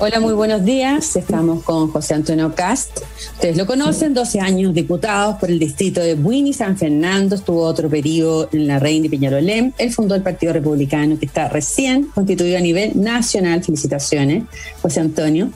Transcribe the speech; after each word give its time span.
Hola, 0.00 0.20
muy 0.20 0.32
buenos 0.32 0.64
días. 0.64 1.16
Estamos 1.16 1.64
con 1.64 1.90
José 1.90 2.14
Antonio 2.14 2.54
Cast. 2.54 3.00
Ustedes 3.32 3.56
lo 3.56 3.66
conocen, 3.66 4.14
12 4.14 4.38
años 4.38 4.72
diputados 4.72 5.38
por 5.40 5.50
el 5.50 5.58
distrito 5.58 6.00
de 6.00 6.14
Buin 6.14 6.54
San 6.54 6.76
Fernando. 6.78 7.34
Estuvo 7.34 7.62
otro 7.62 7.88
periodo 7.88 8.48
en 8.52 8.68
la 8.68 8.78
Reina 8.78 9.02
de 9.02 9.10
Peñarolén. 9.10 9.74
Él 9.76 9.92
fundó 9.92 10.14
el 10.14 10.22
Partido 10.22 10.52
Republicano 10.52 11.18
que 11.18 11.26
está 11.26 11.48
recién 11.48 12.04
constituido 12.14 12.58
a 12.58 12.60
nivel 12.60 12.92
nacional. 12.94 13.64
Felicitaciones, 13.64 14.44
José 14.80 15.00
Antonio. 15.00 15.50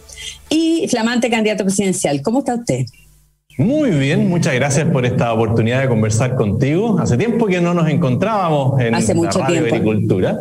Y 0.48 0.88
flamante 0.88 1.30
candidato 1.30 1.62
presidencial. 1.62 2.20
¿Cómo 2.20 2.40
está 2.40 2.56
usted? 2.56 2.86
Muy 3.58 3.90
bien, 3.90 4.28
muchas 4.28 4.54
gracias 4.54 4.88
por 4.88 5.04
esta 5.04 5.32
oportunidad 5.32 5.82
de 5.82 5.88
conversar 5.88 6.36
contigo. 6.36 6.98
Hace 6.98 7.18
tiempo 7.18 7.46
que 7.46 7.60
no 7.60 7.74
nos 7.74 7.88
encontrábamos 7.88 8.80
en 8.80 8.94
Hace 8.94 9.14
la 9.14 9.30
radio 9.30 9.66
agricultura. 9.66 10.38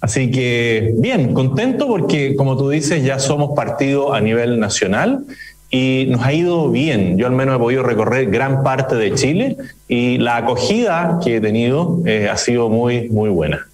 Así 0.00 0.30
que 0.30 0.94
bien, 0.96 1.34
contento 1.34 1.86
porque 1.86 2.34
como 2.36 2.56
tú 2.56 2.70
dices 2.70 3.04
ya 3.04 3.18
somos 3.18 3.54
partido 3.54 4.14
a 4.14 4.20
nivel 4.20 4.58
nacional 4.58 5.26
y 5.70 6.06
nos 6.08 6.22
ha 6.22 6.32
ido 6.32 6.70
bien. 6.70 7.18
Yo 7.18 7.26
al 7.26 7.32
menos 7.32 7.56
he 7.56 7.58
podido 7.58 7.82
recorrer 7.82 8.30
gran 8.30 8.62
parte 8.62 8.94
de 8.94 9.12
Chile 9.14 9.56
y 9.86 10.16
la 10.16 10.38
acogida 10.38 11.18
que 11.22 11.36
he 11.36 11.40
tenido 11.42 12.00
eh, 12.06 12.28
ha 12.30 12.36
sido 12.38 12.70
muy, 12.70 13.10
muy 13.10 13.28
buena. 13.28 13.66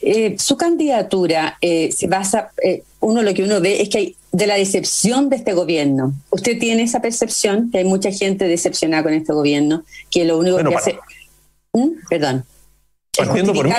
Eh, 0.00 0.36
su 0.38 0.56
candidatura 0.56 1.58
eh, 1.60 1.90
se 1.92 2.06
basa, 2.06 2.52
uno 3.00 3.22
lo 3.22 3.34
que 3.34 3.42
uno 3.42 3.60
ve 3.60 3.82
es 3.82 3.88
que 3.90 3.98
hay 3.98 4.16
de 4.34 4.48
la 4.48 4.56
decepción 4.56 5.28
de 5.28 5.36
este 5.36 5.52
gobierno. 5.52 6.12
¿Usted 6.30 6.58
tiene 6.58 6.82
esa 6.82 7.00
percepción 7.00 7.70
que 7.70 7.78
hay 7.78 7.84
mucha 7.84 8.10
gente 8.10 8.48
decepcionada 8.48 9.04
con 9.04 9.12
este 9.12 9.32
gobierno, 9.32 9.84
que 10.10 10.24
lo 10.24 10.38
único 10.38 10.56
que 10.56 10.74
hace... 10.74 10.98
¿Mm? 11.72 11.90
Perdón. 12.10 12.44
Partiendo 13.16 13.54
por 13.54 13.68
mí. 13.68 13.72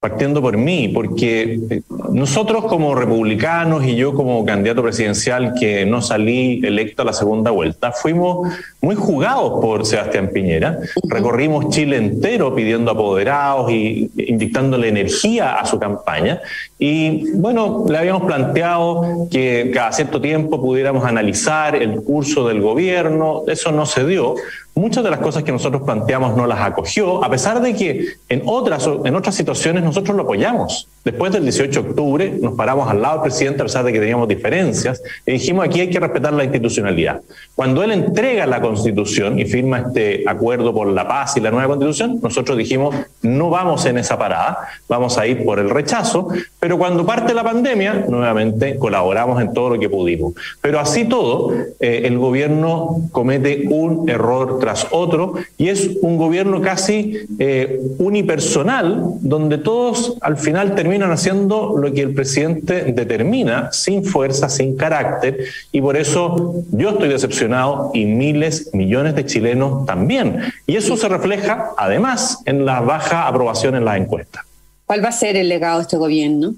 Partiendo 0.00 0.40
por 0.40 0.56
mí, 0.56 0.88
porque 0.88 1.82
nosotros 2.10 2.64
como 2.64 2.94
republicanos 2.94 3.84
y 3.84 3.96
yo 3.96 4.14
como 4.14 4.42
candidato 4.46 4.82
presidencial 4.82 5.52
que 5.60 5.84
no 5.84 6.00
salí 6.00 6.58
electo 6.64 7.02
a 7.02 7.04
la 7.04 7.12
segunda 7.12 7.50
vuelta, 7.50 7.92
fuimos 7.92 8.48
muy 8.80 8.94
jugados 8.94 9.60
por 9.60 9.84
Sebastián 9.84 10.30
Piñera. 10.32 10.78
Recorrimos 11.06 11.68
Chile 11.68 11.98
entero 11.98 12.54
pidiendo 12.54 12.92
apoderados 12.92 13.70
y 13.70 14.10
inyectándole 14.16 14.88
energía 14.88 15.56
a 15.56 15.66
su 15.66 15.78
campaña. 15.78 16.40
Y 16.78 17.32
bueno, 17.32 17.84
le 17.86 17.98
habíamos 17.98 18.22
planteado 18.22 19.28
que 19.30 19.70
cada 19.74 19.92
cierto 19.92 20.18
tiempo 20.18 20.62
pudiéramos 20.62 21.04
analizar 21.04 21.76
el 21.76 22.02
curso 22.02 22.48
del 22.48 22.62
gobierno. 22.62 23.42
Eso 23.46 23.70
no 23.70 23.84
se 23.84 24.06
dio 24.06 24.34
muchas 24.74 25.04
de 25.04 25.10
las 25.10 25.20
cosas 25.20 25.42
que 25.42 25.52
nosotros 25.52 25.82
planteamos 25.82 26.36
no 26.36 26.46
las 26.46 26.60
acogió, 26.60 27.24
a 27.24 27.30
pesar 27.30 27.60
de 27.60 27.74
que 27.74 28.06
en 28.28 28.42
otras, 28.46 28.88
en 29.04 29.14
otras 29.14 29.34
situaciones 29.34 29.82
nosotros 29.82 30.16
lo 30.16 30.22
apoyamos. 30.22 30.88
Después 31.04 31.32
del 31.32 31.44
18 31.44 31.82
de 31.82 31.88
octubre 31.88 32.38
nos 32.40 32.54
paramos 32.54 32.88
al 32.90 33.00
lado 33.00 33.14
del 33.14 33.22
presidente 33.22 33.62
a 33.62 33.64
pesar 33.64 33.84
de 33.84 33.92
que 33.92 34.00
teníamos 34.00 34.28
diferencias 34.28 35.02
y 35.26 35.32
dijimos 35.32 35.64
aquí 35.64 35.80
hay 35.80 35.90
que 35.90 35.98
respetar 35.98 36.32
la 36.32 36.44
institucionalidad. 36.44 37.22
Cuando 37.54 37.82
él 37.82 37.92
entrega 37.92 38.46
la 38.46 38.60
constitución 38.60 39.38
y 39.38 39.46
firma 39.46 39.78
este 39.78 40.24
acuerdo 40.26 40.74
por 40.74 40.88
la 40.88 41.08
paz 41.08 41.36
y 41.36 41.40
la 41.40 41.50
nueva 41.50 41.68
constitución, 41.68 42.20
nosotros 42.22 42.56
dijimos 42.56 42.94
no 43.22 43.50
vamos 43.50 43.86
en 43.86 43.98
esa 43.98 44.18
parada, 44.18 44.58
vamos 44.88 45.16
a 45.18 45.26
ir 45.26 45.44
por 45.44 45.58
el 45.58 45.70
rechazo, 45.70 46.28
pero 46.58 46.78
cuando 46.78 47.06
parte 47.06 47.34
la 47.34 47.44
pandemia, 47.44 48.04
nuevamente 48.08 48.76
colaboramos 48.76 49.40
en 49.40 49.52
todo 49.52 49.70
lo 49.70 49.78
que 49.78 49.88
pudimos. 49.88 50.34
Pero 50.60 50.80
así 50.80 51.04
todo, 51.04 51.52
eh, 51.80 52.02
el 52.04 52.18
gobierno 52.18 53.08
comete 53.12 53.64
un 53.68 54.08
error 54.08 54.58
otro 54.90 55.34
y 55.56 55.68
es 55.68 55.90
un 56.02 56.16
gobierno 56.16 56.60
casi 56.60 57.18
eh, 57.38 57.80
unipersonal 57.98 59.02
donde 59.20 59.58
todos 59.58 60.16
al 60.20 60.36
final 60.36 60.74
terminan 60.74 61.10
haciendo 61.10 61.76
lo 61.76 61.92
que 61.92 62.02
el 62.02 62.14
presidente 62.14 62.92
determina, 62.92 63.72
sin 63.72 64.04
fuerza, 64.04 64.48
sin 64.48 64.76
carácter, 64.76 65.44
y 65.72 65.80
por 65.80 65.96
eso 65.96 66.54
yo 66.70 66.90
estoy 66.90 67.08
decepcionado 67.08 67.90
y 67.94 68.04
miles, 68.04 68.70
millones 68.72 69.14
de 69.14 69.26
chilenos 69.26 69.86
también. 69.86 70.40
Y 70.66 70.76
eso 70.76 70.96
se 70.96 71.08
refleja, 71.08 71.70
además, 71.76 72.38
en 72.44 72.64
la 72.64 72.80
baja 72.80 73.26
aprobación 73.26 73.74
en 73.74 73.84
las 73.84 73.96
encuestas. 73.96 74.44
¿Cuál 74.86 75.04
va 75.04 75.08
a 75.08 75.12
ser 75.12 75.36
el 75.36 75.48
legado 75.48 75.78
de 75.78 75.82
este 75.82 75.96
gobierno? 75.96 76.54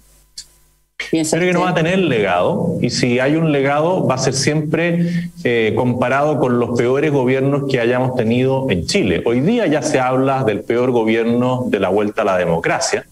Creo 1.11 1.41
que 1.41 1.53
no 1.53 1.63
va 1.63 1.71
a 1.71 1.75
tener 1.75 1.99
legado 1.99 2.79
y 2.81 2.91
si 2.91 3.19
hay 3.19 3.37
un 3.37 3.53
legado 3.53 4.07
va 4.07 4.15
a 4.15 4.19
ser 4.19 4.35
siempre 4.35 5.31
eh, 5.45 5.73
comparado 5.77 6.39
con 6.39 6.59
los 6.59 6.79
peores 6.79 7.13
gobiernos 7.13 7.65
que 7.71 7.81
hayamos 7.81 8.15
tenido 8.17 8.71
en 8.71 8.87
Chile. 8.87 9.23
Hoy 9.25 9.41
día 9.41 9.67
ya 9.67 9.83
se 9.83 10.01
habla 10.01 10.45
del 10.45 10.61
peor 10.61 10.91
gobierno 10.91 11.65
de 11.69 11.81
la 11.81 11.89
vuelta 11.89 12.23
a 12.23 12.25
la 12.25 12.39
democracia 12.39 13.07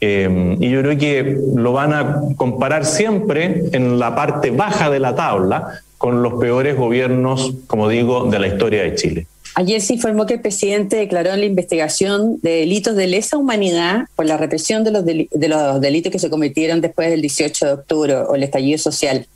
Em, 0.00 0.62
y 0.62 0.70
yo 0.70 0.80
creo 0.82 0.96
que 0.96 1.38
lo 1.56 1.72
van 1.72 1.92
a 1.92 2.20
comparar 2.36 2.84
siempre 2.84 3.64
en 3.72 3.98
la 3.98 4.14
parte 4.14 4.50
baja 4.50 4.90
de 4.90 5.00
la 5.00 5.16
tabla 5.16 5.80
con 5.96 6.22
los 6.22 6.34
peores 6.34 6.76
gobiernos, 6.76 7.54
como 7.66 7.88
digo, 7.88 8.30
de 8.30 8.38
la 8.38 8.46
historia 8.46 8.82
de 8.84 8.94
Chile. 8.94 9.26
Ayer 9.58 9.80
se 9.80 9.94
informó 9.94 10.24
que 10.24 10.34
el 10.34 10.40
presidente 10.40 10.94
declaró 10.94 11.32
en 11.32 11.40
la 11.40 11.46
investigación 11.46 12.38
de 12.42 12.60
delitos 12.60 12.94
de 12.94 13.08
lesa 13.08 13.36
humanidad 13.36 14.04
por 14.14 14.24
la 14.24 14.36
represión 14.36 14.84
de 14.84 14.92
los, 14.92 15.04
de 15.04 15.48
los 15.48 15.80
delitos 15.80 16.12
que 16.12 16.20
se 16.20 16.30
cometieron 16.30 16.80
después 16.80 17.10
del 17.10 17.22
18 17.22 17.66
de 17.66 17.72
octubre 17.72 18.14
o 18.18 18.36
el 18.36 18.44
estallido 18.44 18.78
social. 18.78 19.26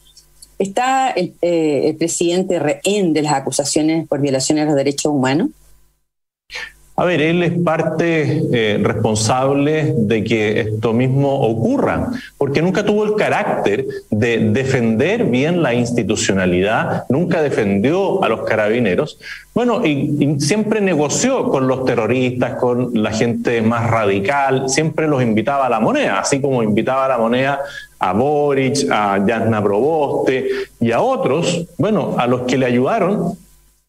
¿Está 0.61 1.11
el, 1.11 1.35
eh, 1.43 1.89
el 1.89 1.97
presidente 1.97 2.61
rehén 2.61 3.13
de 3.15 3.23
las 3.23 3.33
acusaciones 3.33 4.07
por 4.07 4.21
violaciones 4.21 4.63
a 4.63 4.67
los 4.67 4.77
derechos 4.77 5.07
humanos? 5.07 5.49
A 6.95 7.07
ver, 7.07 7.23
él 7.23 7.43
es 7.43 7.53
parte 7.65 8.43
eh, 8.53 8.79
responsable 8.83 9.95
de 9.97 10.23
que 10.23 10.61
esto 10.61 10.93
mismo 10.93 11.41
ocurra, 11.41 12.11
porque 12.37 12.61
nunca 12.61 12.85
tuvo 12.85 13.05
el 13.05 13.15
carácter 13.15 13.87
de 14.11 14.51
defender 14.51 15.25
bien 15.25 15.63
la 15.63 15.73
institucionalidad, 15.73 17.05
nunca 17.09 17.41
defendió 17.41 18.23
a 18.23 18.29
los 18.29 18.43
carabineros, 18.43 19.19
bueno, 19.55 19.85
y, 19.87 20.37
siempre 20.39 20.83
negoció 20.83 21.49
con 21.49 21.67
los 21.67 21.87
terroristas, 21.87 22.57
con 22.57 22.91
la 22.95 23.11
gente 23.11 23.63
más 23.63 23.91
radical, 23.91 24.69
siempre 24.69 25.09
los 25.09 25.23
invitaba 25.23 25.67
a 25.67 25.71
la 25.71 25.81
moneda, 25.81 26.21
así 26.21 26.43
como 26.43 26.63
invitaba 26.63 27.07
a 27.07 27.09
la 27.09 27.19
moneda 27.19 27.61
a 27.99 28.13
Boric, 28.13 28.91
a 28.91 29.19
Jasna 29.27 29.63
Proboste 29.63 30.47
y 30.79 30.93
a 30.93 31.01
otros, 31.01 31.67
bueno, 31.79 32.17
a 32.19 32.27
los 32.27 32.43
que 32.43 32.59
le 32.59 32.67
ayudaron 32.67 33.37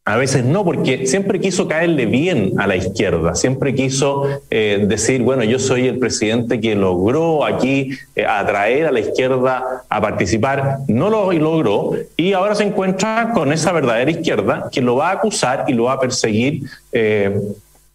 a 0.05 0.17
veces 0.17 0.43
no, 0.43 0.65
porque 0.65 1.07
siempre 1.07 1.39
quiso 1.39 1.67
caerle 1.67 2.05
bien 2.05 2.53
a 2.57 2.67
la 2.67 2.75
izquierda, 2.75 3.35
siempre 3.35 3.73
quiso 3.73 4.27
eh, 4.49 4.83
decir, 4.85 5.21
bueno, 5.21 5.45
yo 5.45 5.59
soy 5.59 5.87
el 5.87 5.97
presidente 5.97 6.59
que 6.59 6.75
logró 6.75 7.45
aquí 7.45 7.91
eh, 8.15 8.25
atraer 8.25 8.87
a 8.87 8.91
la 8.91 8.99
izquierda 8.99 9.83
a 9.87 10.01
participar, 10.01 10.79
no 10.89 11.09
lo 11.09 11.31
logró 11.31 11.93
y 12.17 12.33
ahora 12.33 12.53
se 12.53 12.65
encuentra 12.65 13.31
con 13.33 13.53
esa 13.53 13.71
verdadera 13.71 14.11
izquierda 14.11 14.69
que 14.69 14.81
lo 14.81 14.97
va 14.97 15.09
a 15.09 15.13
acusar 15.13 15.65
y 15.69 15.73
lo 15.73 15.85
va 15.85 15.93
a 15.93 15.99
perseguir 16.01 16.63
eh, 16.91 17.39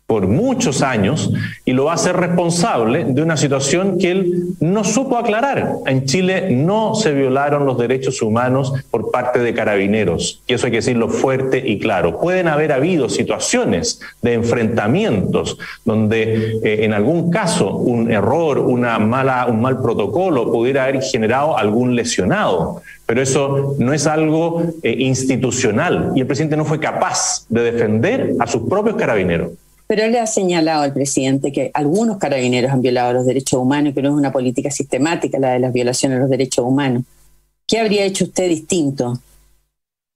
por 0.09 0.27
muchos 0.27 0.81
años 0.81 1.31
y 1.67 1.75
lo 1.75 1.85
va 1.85 1.93
a 1.93 1.97
hacer 1.97 2.17
responsable 2.17 3.05
de 3.05 3.21
una 3.21 3.37
situación 3.37 3.99
que 3.99 4.11
él 4.11 4.55
no 4.59 4.83
supo 4.83 5.19
aclarar. 5.19 5.75
En 5.85 6.07
Chile 6.07 6.49
no 6.51 6.95
se 6.95 7.13
violaron 7.13 7.67
los 7.67 7.77
derechos 7.77 8.23
humanos 8.23 8.73
por 8.91 9.11
parte 9.11 9.39
de 9.41 9.53
carabineros, 9.53 10.43
y 10.47 10.55
eso 10.55 10.65
hay 10.65 10.73
que 10.73 10.79
decirlo 10.79 11.11
fuerte 11.11 11.63
y 11.63 11.79
claro. 11.79 12.19
Pueden 12.19 12.49
haber 12.49 12.73
habido 12.73 13.11
situaciones 13.11 14.01
de 14.23 14.33
enfrentamientos 14.33 15.59
donde 15.85 16.59
eh, 16.65 16.87
en 16.87 16.95
algún 16.95 17.31
caso 17.31 17.77
un 17.77 18.11
error, 18.11 18.61
una 18.61 18.99
mala, 18.99 19.45
un 19.47 19.61
mal 19.61 19.83
protocolo 19.83 20.51
pudiera 20.51 20.85
haber 20.85 21.03
generado 21.03 21.59
algún 21.59 21.95
lesionado, 21.95 22.81
pero 23.05 23.21
eso 23.21 23.77
no 23.79 23.93
es 23.93 24.07
algo 24.07 24.63
eh, 24.83 24.97
institucional 25.01 26.13
y 26.15 26.21
el 26.23 26.27
presidente 26.27 26.57
no 26.57 26.65
fue 26.65 26.81
capaz 26.81 27.45
de 27.51 27.73
defender 27.73 28.33
a 28.41 28.47
sus 28.47 28.63
propios 28.63 28.97
carabineros. 28.97 29.51
Pero 29.89 30.07
le 30.07 30.21
ha 30.21 30.27
señalado 30.27 30.83
al 30.83 30.93
presidente 30.93 31.51
que 31.51 31.71
algunos 31.75 32.19
carabineros 32.19 32.71
han 32.71 32.83
violado 32.83 33.15
los 33.15 33.27
derechos 33.27 33.59
humanos 33.59 33.91
y 33.91 33.95
que 33.95 34.03
no 34.03 34.11
es 34.11 34.15
una 34.15 34.31
política 34.31 34.71
sistemática 34.71 35.39
la 35.39 35.55
de 35.55 35.59
las 35.59 35.73
violaciones 35.73 36.19
de 36.19 36.21
los 36.21 36.31
derechos 36.31 36.65
humanos. 36.65 37.03
¿Qué 37.67 37.81
habría 37.81 38.05
hecho 38.05 38.25
usted 38.25 38.49
distinto? 38.49 39.19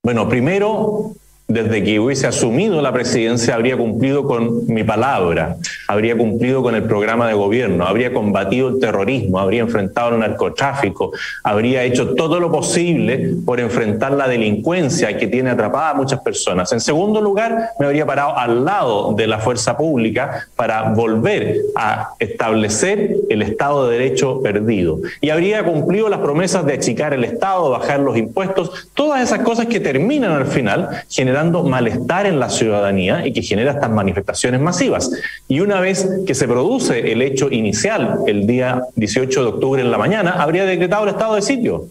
Bueno, 0.03 0.29
primero, 0.29 1.13
desde 1.53 1.83
que 1.83 1.99
hubiese 1.99 2.25
asumido 2.25 2.81
la 2.81 2.91
presidencia, 2.91 3.53
habría 3.53 3.77
cumplido 3.77 4.23
con 4.23 4.65
mi 4.67 4.83
palabra, 4.83 5.55
habría 5.87 6.17
cumplido 6.17 6.63
con 6.63 6.73
el 6.73 6.83
programa 6.83 7.27
de 7.27 7.35
gobierno, 7.35 7.85
habría 7.85 8.11
combatido 8.11 8.69
el 8.69 8.79
terrorismo, 8.79 9.39
habría 9.39 9.61
enfrentado 9.61 10.09
el 10.13 10.19
narcotráfico, 10.19 11.11
habría 11.43 11.83
hecho 11.83 12.15
todo 12.15 12.39
lo 12.39 12.51
posible 12.51 13.35
por 13.45 13.59
enfrentar 13.59 14.13
la 14.13 14.27
delincuencia 14.27 15.15
que 15.17 15.27
tiene 15.27 15.51
atrapada 15.51 15.91
a 15.91 15.93
muchas 15.93 16.21
personas. 16.21 16.71
En 16.71 16.79
segundo 16.79 17.21
lugar, 17.21 17.69
me 17.79 17.85
habría 17.85 18.05
parado 18.05 18.35
al 18.35 18.65
lado 18.65 19.13
de 19.13 19.27
la 19.27 19.37
fuerza 19.37 19.77
pública 19.77 20.47
para 20.55 20.93
volver 20.93 21.57
a 21.75 22.13
establecer 22.17 23.15
el 23.29 23.43
Estado 23.43 23.87
de 23.87 23.99
Derecho 23.99 24.41
perdido. 24.41 24.99
Y 25.21 25.29
habría 25.29 25.63
cumplido 25.63 26.09
las 26.09 26.19
promesas 26.19 26.65
de 26.65 26.73
achicar 26.73 27.13
el 27.13 27.23
Estado, 27.23 27.69
bajar 27.69 27.99
los 27.99 28.17
impuestos, 28.17 28.87
todas 28.95 29.21
esas 29.21 29.39
cosas 29.39 29.67
que 29.67 29.79
terminan 29.79 30.31
al 30.31 30.47
final 30.47 31.03
generando 31.09 31.42
malestar 31.51 32.25
en 32.25 32.39
la 32.39 32.49
ciudadanía 32.49 33.27
y 33.27 33.33
que 33.33 33.41
genera 33.41 33.71
estas 33.71 33.91
manifestaciones 33.91 34.61
masivas. 34.61 35.11
Y 35.47 35.59
una 35.59 35.81
vez 35.81 36.07
que 36.25 36.35
se 36.35 36.47
produce 36.47 37.11
el 37.11 37.21
hecho 37.21 37.51
inicial, 37.51 38.19
el 38.27 38.47
día 38.47 38.83
18 38.95 39.41
de 39.41 39.49
octubre 39.49 39.81
en 39.81 39.91
la 39.91 39.97
mañana, 39.97 40.31
habría 40.31 40.65
decretado 40.65 41.03
el 41.03 41.09
estado 41.09 41.35
de 41.35 41.41
sitio 41.41 41.87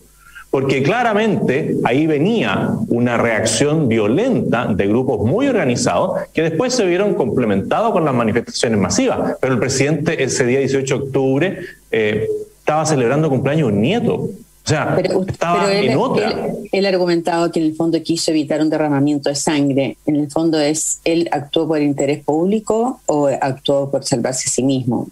porque 0.53 0.83
claramente 0.83 1.77
ahí 1.83 2.07
venía 2.07 2.69
una 2.89 3.17
reacción 3.17 3.89
violenta 3.89 4.67
de 4.67 4.87
grupos 4.87 5.27
muy 5.27 5.49
organizados 5.49 6.29
que 6.35 6.43
después 6.43 6.75
se 6.75 6.85
vieron 6.85 7.15
complementados 7.15 7.91
con 7.93 8.05
las 8.05 8.13
manifestaciones 8.13 8.79
masivas. 8.79 9.39
Pero 9.41 9.55
el 9.55 9.59
presidente 9.59 10.23
ese 10.23 10.45
día 10.45 10.59
18 10.59 10.95
de 10.99 11.05
octubre 11.05 11.59
eh, 11.91 12.29
estaba 12.59 12.85
celebrando 12.85 13.31
cumpleaños 13.31 13.69
un 13.69 13.81
nieto. 13.81 14.29
O 14.65 14.69
sea, 14.69 14.97
estaba 15.27 15.73
en 15.73 15.97
otra. 15.97 16.33
Él, 16.71 16.87
ha 16.87 16.89
argumentado 16.89 17.51
que 17.51 17.59
en 17.59 17.67
el 17.67 17.75
fondo 17.75 18.01
quiso 18.03 18.31
evitar 18.31 18.61
un 18.61 18.71
derramamiento 18.71 19.29
de 19.29 19.35
sangre. 19.35 19.97
En 20.07 20.17
el 20.17 20.31
fondo 20.31 20.61
es, 20.61 21.01
¿él 21.05 21.29
actuó 21.33 21.67
por 21.67 21.83
interés 21.83 22.23
público 22.23 23.01
o 23.07 23.27
actuó 23.27 23.91
por 23.91 24.05
salvarse 24.05 24.49
a 24.49 24.53
sí 24.53 24.63
mismo? 24.63 25.09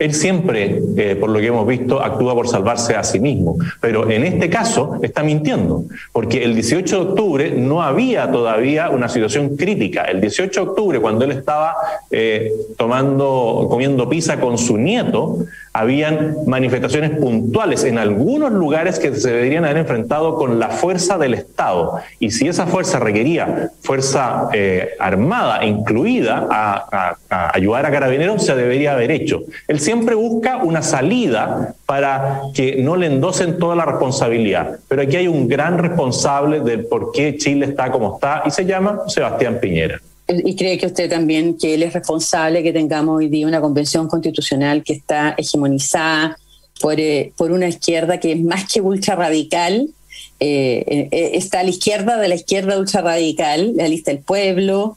Él 0.00 0.14
siempre, 0.14 0.82
eh, 0.96 1.14
por 1.14 1.28
lo 1.28 1.38
que 1.40 1.48
hemos 1.48 1.66
visto, 1.66 2.02
actúa 2.02 2.34
por 2.34 2.48
salvarse 2.48 2.96
a 2.96 3.04
sí 3.04 3.20
mismo, 3.20 3.58
pero 3.82 4.10
en 4.10 4.24
este 4.24 4.48
caso 4.48 4.98
está 5.02 5.22
mintiendo, 5.22 5.84
porque 6.10 6.42
el 6.42 6.54
18 6.54 6.96
de 6.96 7.10
octubre 7.10 7.50
no 7.50 7.82
había 7.82 8.30
todavía 8.32 8.88
una 8.88 9.10
situación 9.10 9.58
crítica. 9.58 10.04
El 10.04 10.22
18 10.22 10.58
de 10.58 10.70
octubre, 10.70 11.00
cuando 11.00 11.26
él 11.26 11.32
estaba 11.32 11.76
eh, 12.10 12.50
tomando, 12.78 13.66
comiendo 13.68 14.08
pizza 14.08 14.40
con 14.40 14.56
su 14.56 14.78
nieto, 14.78 15.40
habían 15.72 16.36
manifestaciones 16.46 17.12
puntuales 17.18 17.84
en 17.84 17.98
algunos 17.98 18.50
lugares 18.50 18.98
que 18.98 19.14
se 19.14 19.30
deberían 19.30 19.64
haber 19.64 19.78
enfrentado 19.78 20.34
con 20.34 20.58
la 20.58 20.68
fuerza 20.68 21.16
del 21.16 21.34
Estado. 21.34 22.00
Y 22.18 22.32
si 22.32 22.48
esa 22.48 22.66
fuerza 22.66 22.98
requería 22.98 23.70
fuerza 23.82 24.48
eh, 24.52 24.90
armada 24.98 25.64
incluida 25.64 26.46
a, 26.50 27.16
ayudar 27.54 27.86
a 27.86 27.90
carabineros, 27.90 28.44
se 28.44 28.54
debería 28.54 28.92
haber 28.92 29.10
hecho. 29.10 29.42
Él 29.68 29.80
siempre 29.80 30.14
busca 30.14 30.56
una 30.58 30.82
salida 30.82 31.74
para 31.86 32.40
que 32.54 32.82
no 32.82 32.96
le 32.96 33.06
endosen 33.06 33.58
toda 33.58 33.76
la 33.76 33.84
responsabilidad. 33.84 34.78
Pero 34.88 35.02
aquí 35.02 35.16
hay 35.16 35.28
un 35.28 35.48
gran 35.48 35.78
responsable 35.78 36.60
del 36.60 36.86
por 36.86 37.12
qué 37.12 37.36
Chile 37.36 37.66
está 37.66 37.90
como 37.90 38.14
está 38.14 38.42
y 38.44 38.50
se 38.50 38.64
llama 38.64 39.02
Sebastián 39.06 39.58
Piñera. 39.60 40.00
¿Y 40.32 40.54
cree 40.54 40.78
que 40.78 40.86
usted 40.86 41.10
también 41.10 41.58
que 41.58 41.74
él 41.74 41.82
es 41.82 41.92
responsable 41.92 42.62
que 42.62 42.72
tengamos 42.72 43.18
hoy 43.18 43.28
día 43.28 43.46
una 43.46 43.60
convención 43.60 44.06
constitucional 44.06 44.84
que 44.84 44.92
está 44.92 45.34
hegemonizada 45.36 46.38
por, 46.80 47.00
eh, 47.00 47.32
por 47.36 47.50
una 47.50 47.68
izquierda 47.68 48.20
que 48.20 48.32
es 48.32 48.40
más 48.40 48.72
que 48.72 48.80
ultra 48.80 49.16
radical? 49.16 49.88
Eh, 50.38 51.08
eh, 51.10 51.30
está 51.34 51.60
a 51.60 51.62
la 51.64 51.70
izquierda 51.70 52.18
de 52.18 52.28
la 52.28 52.36
izquierda 52.36 52.78
ultra 52.78 53.02
radical, 53.02 53.72
la 53.74 53.88
lista 53.88 54.12
del 54.12 54.20
pueblo 54.20 54.96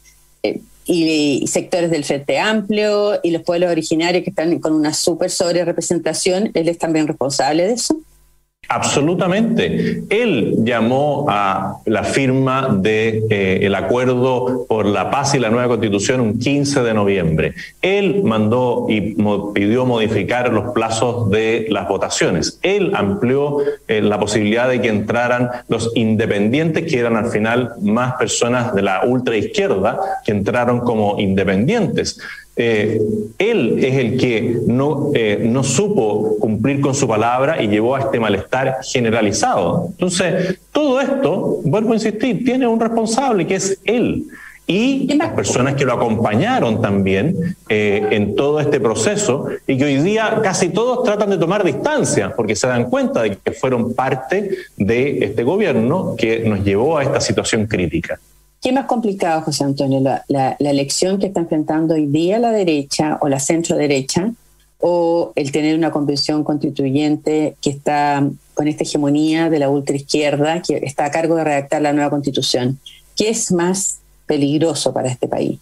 y, 0.85 1.45
sectores 1.47 1.89
del 1.89 2.03
Frente 2.03 2.37
Amplio 2.39 3.19
y 3.23 3.31
los 3.31 3.41
pueblos 3.41 3.71
originarios 3.71 4.23
que 4.23 4.29
están 4.29 4.59
con 4.59 4.73
una 4.73 4.93
súper 4.93 5.31
sobre 5.31 5.65
representación. 5.65 6.51
¿Él 6.53 6.69
es 6.69 6.77
también 6.77 7.07
responsable 7.07 7.65
de 7.67 7.73
eso? 7.73 7.97
Absolutamente. 8.69 10.03
Él 10.09 10.55
llamó 10.63 11.25
a 11.29 11.77
la 11.85 12.03
firma 12.03 12.69
del 12.69 13.27
de, 13.29 13.65
eh, 13.65 13.75
acuerdo 13.75 14.65
por 14.67 14.85
la 14.85 15.11
paz 15.11 15.35
y 15.35 15.39
la 15.39 15.49
nueva 15.49 15.67
constitución 15.67 16.21
un 16.21 16.39
15 16.39 16.81
de 16.81 16.93
noviembre. 16.93 17.53
Él 17.81 18.23
mandó 18.23 18.87
y 18.89 19.15
pidió 19.53 19.85
modificar 19.85 20.51
los 20.51 20.73
plazos 20.73 21.29
de 21.29 21.67
las 21.69 21.87
votaciones. 21.87 22.59
Él 22.63 22.93
amplió 22.95 23.57
eh, 23.87 24.01
la 24.01 24.19
posibilidad 24.19 24.69
de 24.69 24.81
que 24.81 24.89
entraran 24.89 25.49
los 25.67 25.91
independientes, 25.95 26.89
que 26.89 26.99
eran 26.99 27.17
al 27.17 27.29
final 27.29 27.73
más 27.81 28.13
personas 28.13 28.73
de 28.73 28.81
la 28.81 29.01
ultraizquierda 29.05 29.99
que 30.25 30.31
entraron 30.31 30.79
como 30.79 31.19
independientes. 31.19 32.19
Eh, 32.55 33.01
él 33.39 33.79
es 33.83 33.95
el 33.95 34.17
que 34.17 34.59
no, 34.67 35.09
eh, 35.15 35.39
no 35.43 35.63
supo 35.63 36.37
cumplir 36.39 36.81
con 36.81 36.93
su 36.93 37.07
palabra 37.07 37.61
y 37.61 37.67
llevó 37.67 37.95
a 37.95 38.01
este 38.01 38.19
malestar 38.19 38.77
generalizado. 38.83 39.87
Entonces, 39.89 40.59
todo 40.71 41.01
esto, 41.01 41.59
vuelvo 41.63 41.91
a 41.91 41.95
insistir, 41.95 42.45
tiene 42.45 42.67
un 42.67 42.79
responsable 42.79 43.47
que 43.47 43.55
es 43.55 43.79
él. 43.85 44.25
Y 44.65 45.13
las 45.15 45.33
personas 45.33 45.75
que 45.75 45.83
lo 45.83 45.93
acompañaron 45.93 46.81
también 46.81 47.57
eh, 47.67 48.07
en 48.11 48.35
todo 48.35 48.61
este 48.61 48.79
proceso 48.79 49.47
y 49.67 49.77
que 49.77 49.83
hoy 49.83 49.97
día 49.97 50.39
casi 50.41 50.69
todos 50.69 51.03
tratan 51.03 51.31
de 51.31 51.37
tomar 51.37 51.65
distancia 51.65 52.33
porque 52.33 52.55
se 52.55 52.67
dan 52.67 52.89
cuenta 52.89 53.23
de 53.23 53.35
que 53.35 53.51
fueron 53.51 53.93
parte 53.93 54.51
de 54.77 55.25
este 55.25 55.43
gobierno 55.43 56.15
que 56.17 56.47
nos 56.47 56.63
llevó 56.63 56.97
a 56.97 57.03
esta 57.03 57.19
situación 57.19 57.67
crítica. 57.67 58.19
¿Qué 58.63 58.71
más 58.71 58.85
complicado, 58.85 59.41
José 59.41 59.65
Antonio, 59.65 59.99
la, 59.99 60.55
elección 60.57 61.19
que 61.19 61.25
está 61.27 61.41
enfrentando 61.41 61.95
hoy 61.95 62.05
día 62.05 62.39
la 62.39 62.51
derecha 62.51 63.17
o 63.19 63.27
la 63.27 63.41
centro 63.41 63.75
derecha 63.75 64.31
o 64.79 65.33
el 65.35 65.51
tener 65.51 65.77
una 65.77 65.91
convención 65.91 66.45
constituyente 66.45 67.57
que 67.61 67.69
está 67.71 68.25
con 68.53 68.69
esta 68.69 68.83
hegemonía 68.83 69.49
de 69.49 69.59
la 69.59 69.69
ultraizquierda 69.69 70.61
que 70.61 70.77
está 70.77 71.03
a 71.03 71.11
cargo 71.11 71.35
de 71.35 71.43
redactar 71.43 71.81
la 71.81 71.91
nueva 71.91 72.09
constitución? 72.09 72.79
¿Qué 73.17 73.29
es 73.31 73.51
más 73.51 73.99
peligroso 74.27 74.93
para 74.93 75.09
este 75.09 75.27
país? 75.27 75.59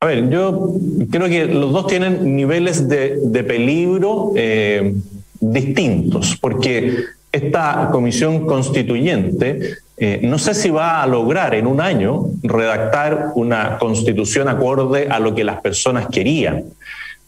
A 0.00 0.06
ver, 0.06 0.28
yo 0.28 0.72
creo 1.10 1.28
que 1.28 1.46
los 1.46 1.72
dos 1.72 1.86
tienen 1.86 2.34
niveles 2.34 2.88
de, 2.88 3.44
peligro 3.46 4.32
eh, 4.34 4.92
distintos, 5.38 6.36
porque 6.40 6.96
esta 7.30 7.90
comisión 7.92 8.44
constituyente 8.44 9.78
eh, 10.00 10.20
no 10.22 10.38
sé 10.38 10.54
si 10.54 10.70
va 10.70 11.02
a 11.02 11.06
lograr 11.06 11.54
en 11.54 11.66
un 11.66 11.80
año 11.80 12.26
redactar 12.42 13.32
una 13.34 13.78
constitución 13.78 14.48
acorde 14.48 15.08
a 15.08 15.18
lo 15.18 15.34
que 15.34 15.44
las 15.44 15.60
personas 15.60 16.06
querían. 16.06 16.64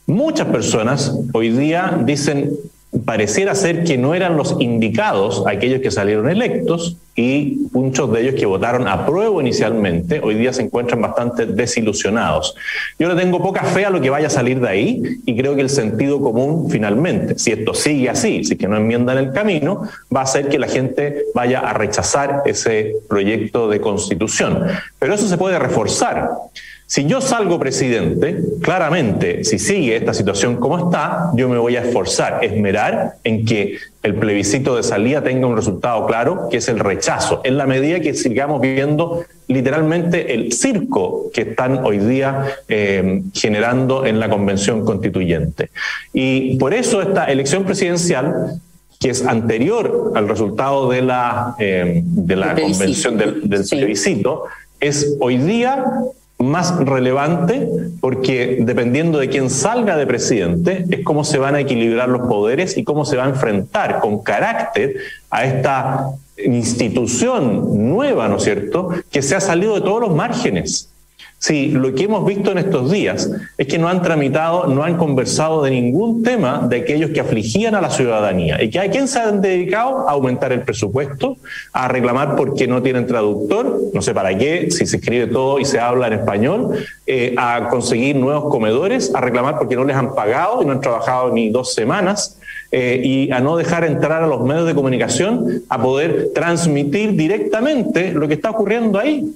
Muchas 0.07 0.47
personas 0.49 1.17
hoy 1.33 1.51
día 1.51 1.99
dicen, 2.05 2.51
pareciera 3.05 3.55
ser 3.55 3.85
que 3.85 3.97
no 3.97 4.15
eran 4.15 4.37
los 4.37 4.57
indicados 4.59 5.45
aquellos 5.47 5.81
que 5.81 5.93
salieron 5.93 6.29
electos 6.29 6.97
y 7.15 7.69
muchos 7.73 8.13
de 8.13 8.23
ellos 8.23 8.35
que 8.35 8.47
votaron 8.47 8.89
a 8.89 9.07
prueba 9.07 9.41
inicialmente 9.41 10.21
hoy 10.23 10.35
día 10.35 10.53
se 10.53 10.63
encuentran 10.63 11.01
bastante 11.01 11.47
desilusionados. 11.47 12.57
Yo 12.99 13.09
le 13.09 13.21
tengo 13.21 13.41
poca 13.41 13.63
fe 13.63 13.85
a 13.85 13.91
lo 13.91 14.01
que 14.01 14.11
vaya 14.11 14.27
a 14.27 14.31
salir 14.31 14.61
de 14.61 14.69
ahí 14.69 15.03
y 15.25 15.37
creo 15.37 15.55
que 15.55 15.61
el 15.61 15.71
sentido 15.71 16.21
común 16.21 16.69
finalmente, 16.71 17.39
si 17.39 17.53
esto 17.53 17.75
sigue 17.75 18.09
así, 18.09 18.43
si 18.43 18.57
que 18.57 18.67
no 18.67 18.77
enmiendan 18.77 19.19
el 19.19 19.33
camino, 19.33 19.83
va 20.15 20.21
a 20.21 20.25
hacer 20.25 20.49
que 20.49 20.59
la 20.59 20.67
gente 20.67 21.27
vaya 21.35 21.61
a 21.61 21.73
rechazar 21.75 22.43
ese 22.47 22.97
proyecto 23.09 23.69
de 23.69 23.81
constitución. 23.81 24.65
Pero 24.99 25.15
eso 25.15 25.29
se 25.29 25.39
puede 25.39 25.59
reforzar. 25.59 26.31
Si 26.91 27.07
yo 27.07 27.21
salgo 27.21 27.61
presidente, 27.61 28.37
claramente, 28.61 29.45
si 29.45 29.61
sigue 29.61 29.95
esta 29.95 30.13
situación 30.13 30.57
como 30.57 30.77
está, 30.77 31.31
yo 31.37 31.49
me 31.49 31.57
voy 31.57 31.77
a 31.77 31.85
esforzar, 31.85 32.45
esmerar 32.45 33.15
en 33.23 33.45
que 33.45 33.79
el 34.03 34.17
plebiscito 34.17 34.75
de 34.75 34.83
salida 34.83 35.23
tenga 35.23 35.47
un 35.47 35.55
resultado 35.55 36.05
claro, 36.09 36.49
que 36.51 36.57
es 36.57 36.69
el 36.69 36.81
rechazo, 36.81 37.43
en 37.45 37.59
la 37.59 37.67
medida 37.69 38.01
que 38.01 38.13
sigamos 38.15 38.61
viendo 38.61 39.25
literalmente 39.47 40.35
el 40.35 40.53
circo 40.53 41.31
que 41.33 41.43
están 41.43 41.85
hoy 41.85 41.99
día 41.99 42.47
eh, 42.67 43.23
generando 43.35 44.05
en 44.05 44.19
la 44.19 44.29
convención 44.29 44.85
constituyente. 44.85 45.71
Y 46.13 46.57
por 46.57 46.75
eso 46.75 47.03
esta 47.03 47.27
elección 47.27 47.63
presidencial 47.67 48.61
que 48.99 49.11
es 49.11 49.25
anterior 49.25 50.11
al 50.17 50.29
resultado 50.29 50.91
de 50.91 51.03
la, 51.03 51.55
eh, 51.61 52.03
de 52.05 52.35
la 52.35 52.57
convención 52.57 53.17
del, 53.17 53.43
plebiscito, 53.71 54.47
es 54.81 55.17
hoy 55.21 55.37
día 55.37 55.85
más 56.41 56.77
relevante 56.79 57.69
porque 58.01 58.59
dependiendo 58.61 59.19
de 59.19 59.29
quién 59.29 59.51
salga 59.51 59.97
de 59.97 60.07
presidente 60.07 60.87
es 60.91 61.05
cómo 61.05 61.25
se 61.25 61.39
van 61.39 61.55
a 61.55 61.61
equilibrar 61.61 62.09
los 62.09 62.27
poderes 62.27 62.77
y 62.77 62.85
cómo 62.85 63.05
se 63.05 63.17
va 63.17 63.27
a 63.27 63.29
enfrentar 63.29 64.01
con 64.01 64.23
carácter 64.23 64.97
a 65.31 65.45
esta 65.45 66.11
institución 66.39 67.91
nueva, 67.91 68.29
¿no 68.29 68.37
es 68.37 68.45
cierto?, 68.45 68.89
que 69.11 69.23
se 69.23 69.37
ha 69.37 69.41
salido 69.41 69.75
de 69.75 69.83
todos 69.83 70.01
los 70.01 70.15
márgenes. 70.15 70.91
Sí, 71.43 71.69
lo 71.69 71.95
que 71.95 72.05
hemos 72.05 72.27
visto 72.27 72.53
en 72.53 72.59
estos 72.59 72.91
días 72.91 73.31
es 73.57 73.67
que 73.67 73.79
no 73.79 73.89
han 73.89 74.03
tramitado, 74.03 74.67
no 74.67 74.83
han 74.83 74.99
conversado 74.99 75.63
de 75.63 75.71
ningún 75.71 76.23
tema 76.23 76.67
de 76.69 76.77
aquellos 76.77 77.13
que 77.13 77.21
afligían 77.21 77.75
a 77.75 77.81
la 77.81 77.89
ciudadanía 77.89 78.63
y 78.63 78.69
que 78.69 78.79
hay 78.79 78.91
quien 78.91 79.09
se 79.09 79.21
han 79.21 79.41
dedicado 79.41 80.07
a 80.07 80.13
aumentar 80.13 80.53
el 80.53 80.61
presupuesto, 80.61 81.39
a 81.73 81.89
reclamar 81.89 82.37
porque 82.37 82.67
no 82.67 82.83
tienen 82.83 83.07
traductor, 83.07 83.81
no 83.95 84.03
sé 84.03 84.13
para 84.13 84.37
qué, 84.37 84.71
si 84.71 84.85
se 84.85 84.99
escribe 84.99 85.29
todo 85.29 85.59
y 85.59 85.65
se 85.65 85.81
habla 85.81 86.09
en 86.09 86.13
español, 86.13 86.77
eh, 87.07 87.35
a 87.39 87.69
conseguir 87.71 88.17
nuevos 88.17 88.53
comedores, 88.53 89.15
a 89.15 89.23
reclamar 89.23 89.57
porque 89.57 89.77
no 89.77 89.85
les 89.85 89.97
han 89.97 90.15
pagado 90.15 90.63
y 90.63 90.67
no 90.67 90.73
han 90.73 90.83
trabajado 90.83 91.33
ni 91.33 91.49
dos 91.49 91.73
semanas. 91.73 92.37
Eh, 92.73 93.01
y 93.03 93.33
a 93.33 93.41
no 93.41 93.57
dejar 93.57 93.83
entrar 93.83 94.23
a 94.23 94.29
los 94.29 94.43
medios 94.43 94.65
de 94.65 94.77
comunicación 94.77 95.65
a 95.69 95.83
poder 95.83 96.29
transmitir 96.33 97.15
directamente 97.15 98.13
lo 98.13 98.29
que 98.29 98.35
está 98.35 98.51
ocurriendo 98.51 98.97
ahí 98.97 99.35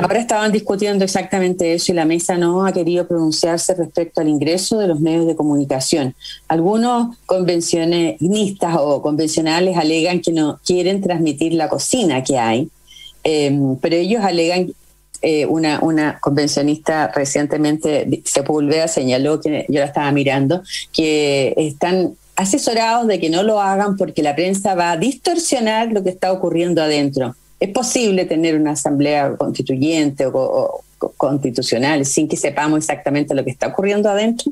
ahora 0.00 0.18
estaban 0.18 0.52
discutiendo 0.52 1.04
exactamente 1.04 1.74
eso 1.74 1.92
y 1.92 1.94
la 1.94 2.04
mesa 2.04 2.36
no 2.36 2.64
ha 2.64 2.72
querido 2.72 3.06
pronunciarse 3.06 3.74
respecto 3.74 4.20
al 4.20 4.28
ingreso 4.28 4.78
de 4.78 4.88
los 4.88 5.00
medios 5.00 5.26
de 5.26 5.36
comunicación. 5.36 6.14
Algunos 6.48 7.16
convencionistas 7.26 8.76
o 8.78 9.02
convencionales 9.02 9.76
alegan 9.76 10.20
que 10.20 10.32
no 10.32 10.60
quieren 10.64 11.00
transmitir 11.00 11.54
la 11.54 11.68
cocina 11.68 12.22
que 12.22 12.38
hay, 12.38 12.68
em, 13.22 13.76
pero 13.76 13.96
ellos 13.96 14.22
alegan 14.24 14.72
eh, 15.22 15.44
una, 15.44 15.80
una 15.82 16.18
convencionista 16.18 17.08
recientemente, 17.14 18.22
Sepúlveda, 18.24 18.88
señaló, 18.88 19.40
que 19.40 19.66
yo 19.68 19.80
la 19.80 19.86
estaba 19.86 20.10
mirando, 20.12 20.62
que 20.92 21.52
están 21.58 22.14
asesorados 22.36 23.06
de 23.06 23.20
que 23.20 23.28
no 23.28 23.42
lo 23.42 23.60
hagan 23.60 23.98
porque 23.98 24.22
la 24.22 24.34
prensa 24.34 24.74
va 24.74 24.92
a 24.92 24.96
distorsionar 24.96 25.92
lo 25.92 26.02
que 26.02 26.08
está 26.08 26.32
ocurriendo 26.32 26.82
adentro. 26.82 27.34
¿Es 27.60 27.68
posible 27.70 28.24
tener 28.24 28.58
una 28.58 28.72
asamblea 28.72 29.36
constituyente 29.36 30.24
o 30.26 30.82
constitucional 31.16 32.04
sin 32.06 32.26
que 32.26 32.36
sepamos 32.36 32.78
exactamente 32.78 33.34
lo 33.34 33.44
que 33.44 33.50
está 33.50 33.68
ocurriendo 33.68 34.08
adentro? 34.08 34.50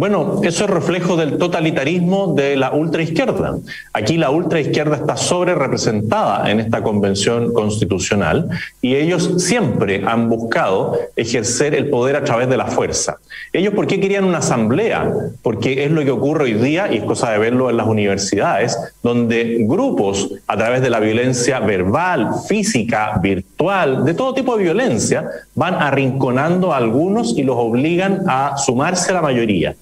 Bueno, 0.00 0.40
eso 0.42 0.64
es 0.64 0.70
reflejo 0.70 1.14
del 1.14 1.36
totalitarismo 1.36 2.32
de 2.32 2.56
la 2.56 2.72
ultraizquierda. 2.72 3.58
Aquí 3.92 4.16
la 4.16 4.30
ultraizquierda 4.30 4.96
está 4.96 5.18
sobre 5.18 5.54
representada 5.54 6.50
en 6.50 6.58
esta 6.58 6.82
convención 6.82 7.52
constitucional 7.52 8.48
y 8.80 8.94
ellos 8.94 9.34
siempre 9.36 10.02
han 10.06 10.30
buscado 10.30 10.96
ejercer 11.16 11.74
el 11.74 11.90
poder 11.90 12.16
a 12.16 12.24
través 12.24 12.48
de 12.48 12.56
la 12.56 12.64
fuerza. 12.64 13.18
Ellos, 13.52 13.74
¿por 13.74 13.86
qué 13.86 14.00
querían 14.00 14.24
una 14.24 14.38
asamblea? 14.38 15.12
Porque 15.42 15.84
es 15.84 15.90
lo 15.90 16.02
que 16.02 16.12
ocurre 16.12 16.44
hoy 16.44 16.54
día, 16.54 16.90
y 16.90 16.96
es 16.96 17.04
cosa 17.04 17.32
de 17.32 17.38
verlo 17.38 17.68
en 17.68 17.76
las 17.76 17.86
universidades, 17.86 18.78
donde 19.02 19.58
grupos 19.68 20.30
a 20.46 20.56
través 20.56 20.80
de 20.80 20.88
la 20.88 21.00
violencia 21.00 21.60
verbal, 21.60 22.30
física, 22.48 23.20
virtual, 23.22 24.02
de 24.06 24.14
todo 24.14 24.32
tipo 24.32 24.56
de 24.56 24.62
violencia, 24.62 25.28
van 25.54 25.74
arrinconando 25.74 26.72
a 26.72 26.78
algunos 26.78 27.36
y 27.36 27.42
los 27.42 27.56
obligan 27.58 28.22
a 28.26 28.56
sumarse 28.56 29.10
a 29.10 29.16
la 29.16 29.20
mayoría. 29.20 29.76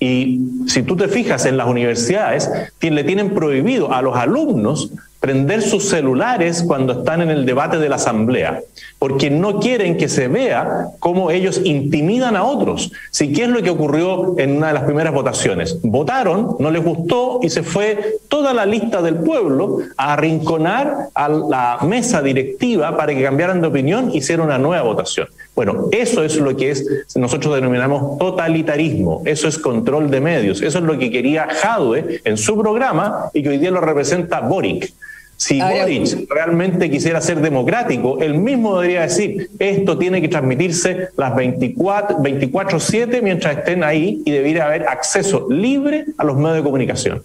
Y 0.00 0.40
si 0.66 0.82
tú 0.82 0.96
te 0.96 1.08
fijas 1.08 1.44
en 1.44 1.58
las 1.58 1.68
universidades, 1.68 2.50
le 2.80 3.04
tienen 3.04 3.34
prohibido 3.34 3.92
a 3.92 4.00
los 4.00 4.16
alumnos 4.16 4.90
prender 5.20 5.60
sus 5.60 5.90
celulares 5.90 6.64
cuando 6.66 6.94
están 6.94 7.20
en 7.20 7.28
el 7.28 7.44
debate 7.44 7.78
de 7.78 7.90
la 7.90 7.96
asamblea, 7.96 8.62
porque 8.98 9.28
no 9.28 9.60
quieren 9.60 9.98
que 9.98 10.08
se 10.08 10.28
vea 10.28 10.86
cómo 10.98 11.30
ellos 11.30 11.60
intimidan 11.62 12.36
a 12.36 12.44
otros. 12.44 12.90
Si 13.10 13.30
qué 13.30 13.42
es 13.44 13.50
lo 13.50 13.62
que 13.62 13.68
ocurrió 13.68 14.38
en 14.38 14.56
una 14.56 14.68
de 14.68 14.72
las 14.72 14.84
primeras 14.84 15.12
votaciones, 15.12 15.78
votaron, 15.82 16.56
no 16.58 16.70
les 16.70 16.82
gustó 16.82 17.40
y 17.42 17.50
se 17.50 17.62
fue 17.62 18.18
toda 18.28 18.54
la 18.54 18.64
lista 18.64 19.02
del 19.02 19.16
pueblo 19.16 19.80
a 19.98 20.14
arrinconar 20.14 21.10
a 21.12 21.28
la 21.28 21.78
mesa 21.86 22.22
directiva 22.22 22.96
para 22.96 23.14
que 23.14 23.22
cambiaran 23.22 23.60
de 23.60 23.68
opinión 23.68 24.10
y 24.12 24.18
hicieran 24.18 24.46
una 24.46 24.58
nueva 24.58 24.82
votación. 24.84 25.28
Bueno, 25.60 25.88
eso 25.92 26.24
es 26.24 26.36
lo 26.36 26.56
que 26.56 26.70
es, 26.70 26.86
nosotros 27.16 27.54
denominamos 27.54 28.16
totalitarismo, 28.16 29.20
eso 29.26 29.46
es 29.46 29.58
control 29.58 30.10
de 30.10 30.18
medios, 30.18 30.62
eso 30.62 30.78
es 30.78 30.84
lo 30.84 30.98
que 30.98 31.10
quería 31.10 31.48
Jadwe 31.50 32.22
en 32.24 32.38
su 32.38 32.56
programa 32.56 33.28
y 33.34 33.42
que 33.42 33.50
hoy 33.50 33.58
día 33.58 33.70
lo 33.70 33.82
representa 33.82 34.40
Boric. 34.40 34.90
Si 35.36 35.60
Boric 35.60 36.30
realmente 36.30 36.88
quisiera 36.88 37.20
ser 37.20 37.42
democrático, 37.42 38.22
él 38.22 38.38
mismo 38.38 38.80
debería 38.80 39.02
decir, 39.02 39.50
esto 39.58 39.98
tiene 39.98 40.22
que 40.22 40.28
transmitirse 40.28 41.08
las 41.18 41.34
24-7 41.34 43.20
mientras 43.20 43.58
estén 43.58 43.84
ahí 43.84 44.22
y 44.24 44.30
debería 44.30 44.64
haber 44.64 44.88
acceso 44.88 45.46
libre 45.50 46.06
a 46.16 46.24
los 46.24 46.38
medios 46.38 46.56
de 46.56 46.62
comunicación. 46.62 47.22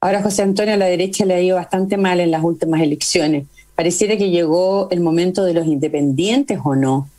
Ahora, 0.00 0.22
José 0.22 0.40
Antonio, 0.40 0.72
a 0.72 0.78
la 0.78 0.86
derecha 0.86 1.26
le 1.26 1.34
ha 1.34 1.40
ido 1.42 1.56
bastante 1.56 1.98
mal 1.98 2.18
en 2.20 2.30
las 2.30 2.42
últimas 2.42 2.80
elecciones. 2.80 3.44
Pareciera 3.74 4.16
que 4.16 4.30
llegó 4.30 4.88
el 4.90 5.00
momento 5.00 5.44
de 5.44 5.52
los 5.52 5.66
independientes 5.66 6.60
o 6.64 6.74
no. 6.74 7.10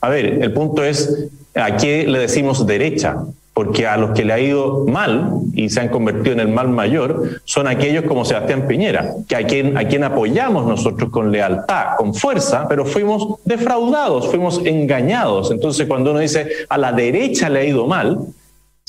A 0.00 0.08
ver, 0.08 0.26
el 0.42 0.52
punto 0.52 0.84
es, 0.84 1.28
¿a 1.54 1.76
qué 1.76 2.06
le 2.06 2.18
decimos 2.18 2.66
derecha? 2.66 3.16
porque 3.60 3.86
a 3.86 3.98
los 3.98 4.12
que 4.12 4.24
le 4.24 4.32
ha 4.32 4.40
ido 4.40 4.86
mal 4.86 5.32
y 5.52 5.68
se 5.68 5.80
han 5.80 5.88
convertido 5.88 6.32
en 6.32 6.40
el 6.40 6.48
mal 6.48 6.68
mayor 6.68 7.42
son 7.44 7.66
aquellos 7.66 8.04
como 8.04 8.24
Sebastián 8.24 8.66
Piñera, 8.66 9.12
que 9.28 9.36
a 9.36 9.46
quien, 9.46 9.76
a 9.76 9.86
quien 9.86 10.02
apoyamos 10.04 10.66
nosotros 10.66 11.10
con 11.10 11.30
lealtad, 11.30 11.96
con 11.98 12.14
fuerza, 12.14 12.66
pero 12.68 12.86
fuimos 12.86 13.38
defraudados, 13.44 14.28
fuimos 14.28 14.62
engañados. 14.64 15.50
Entonces 15.50 15.86
cuando 15.86 16.12
uno 16.12 16.20
dice 16.20 16.48
a 16.68 16.78
la 16.78 16.92
derecha 16.92 17.50
le 17.50 17.58
ha 17.60 17.64
ido 17.64 17.86
mal, 17.86 18.20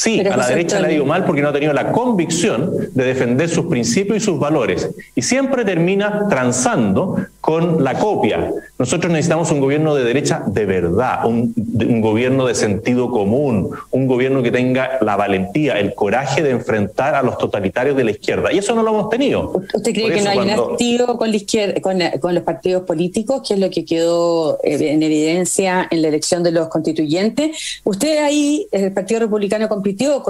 Sí, 0.01 0.19
a 0.21 0.35
la 0.35 0.47
derecha 0.47 0.79
le 0.79 0.87
ha 0.87 0.91
ido 0.91 1.05
mal 1.05 1.25
porque 1.25 1.43
no 1.43 1.49
ha 1.49 1.53
tenido 1.53 1.73
la 1.73 1.91
convicción 1.91 2.71
de 2.95 3.03
defender 3.03 3.47
sus 3.47 3.67
principios 3.67 4.17
y 4.17 4.19
sus 4.19 4.39
valores. 4.39 4.89
Y 5.13 5.21
siempre 5.21 5.63
termina 5.63 6.27
transando 6.27 7.17
con 7.39 7.83
la 7.83 7.93
copia. 7.93 8.51
Nosotros 8.79 9.11
necesitamos 9.11 9.51
un 9.51 9.59
gobierno 9.59 9.93
de 9.93 10.03
derecha 10.03 10.41
de 10.47 10.65
verdad, 10.65 11.25
un, 11.25 11.53
gobierno 12.01 12.47
de 12.47 12.55
sentido 12.55 13.11
común, 13.11 13.69
un 13.91 14.07
gobierno 14.07 14.41
que 14.41 14.49
tenga 14.49 14.97
la 15.01 15.15
valentía, 15.15 15.79
el 15.79 15.93
coraje 15.93 16.41
de 16.41 16.49
enfrentar 16.49 17.13
a 17.13 17.21
los 17.21 17.37
totalitarios 17.37 17.95
de 17.95 18.03
la 18.03 18.11
izquierda. 18.11 18.51
Y 18.51 18.57
eso 18.57 18.73
no 18.73 18.81
lo 18.81 18.89
hemos 18.89 19.09
tenido. 19.09 19.53
¿Usted 19.71 19.93
cree 19.93 20.11
que 20.11 20.21
no 20.21 20.31
hay 20.31 20.37
un 20.39 20.49
activo 20.49 21.15
con, 21.17 21.29
la 21.29 21.35
izquierda, 21.35 21.79
con, 21.79 21.99
con, 22.19 22.33
los 22.33 22.43
partidos 22.43 22.83
políticos, 22.83 23.47
que 23.47 23.53
es 23.53 23.59
lo 23.59 23.69
que 23.69 23.85
quedó 23.85 24.59
eh, 24.63 24.91
en 24.91 25.03
evidencia 25.03 25.87
en 25.91 26.01
la 26.01 26.07
elección 26.07 26.41
de 26.41 26.51
los 26.51 26.69
constituyentes? 26.69 27.81
Usted 27.83 28.23
ahí, 28.23 28.67
el 28.71 28.91
Partido 28.93 29.19
Republicano, 29.19 29.69
con 29.69 29.83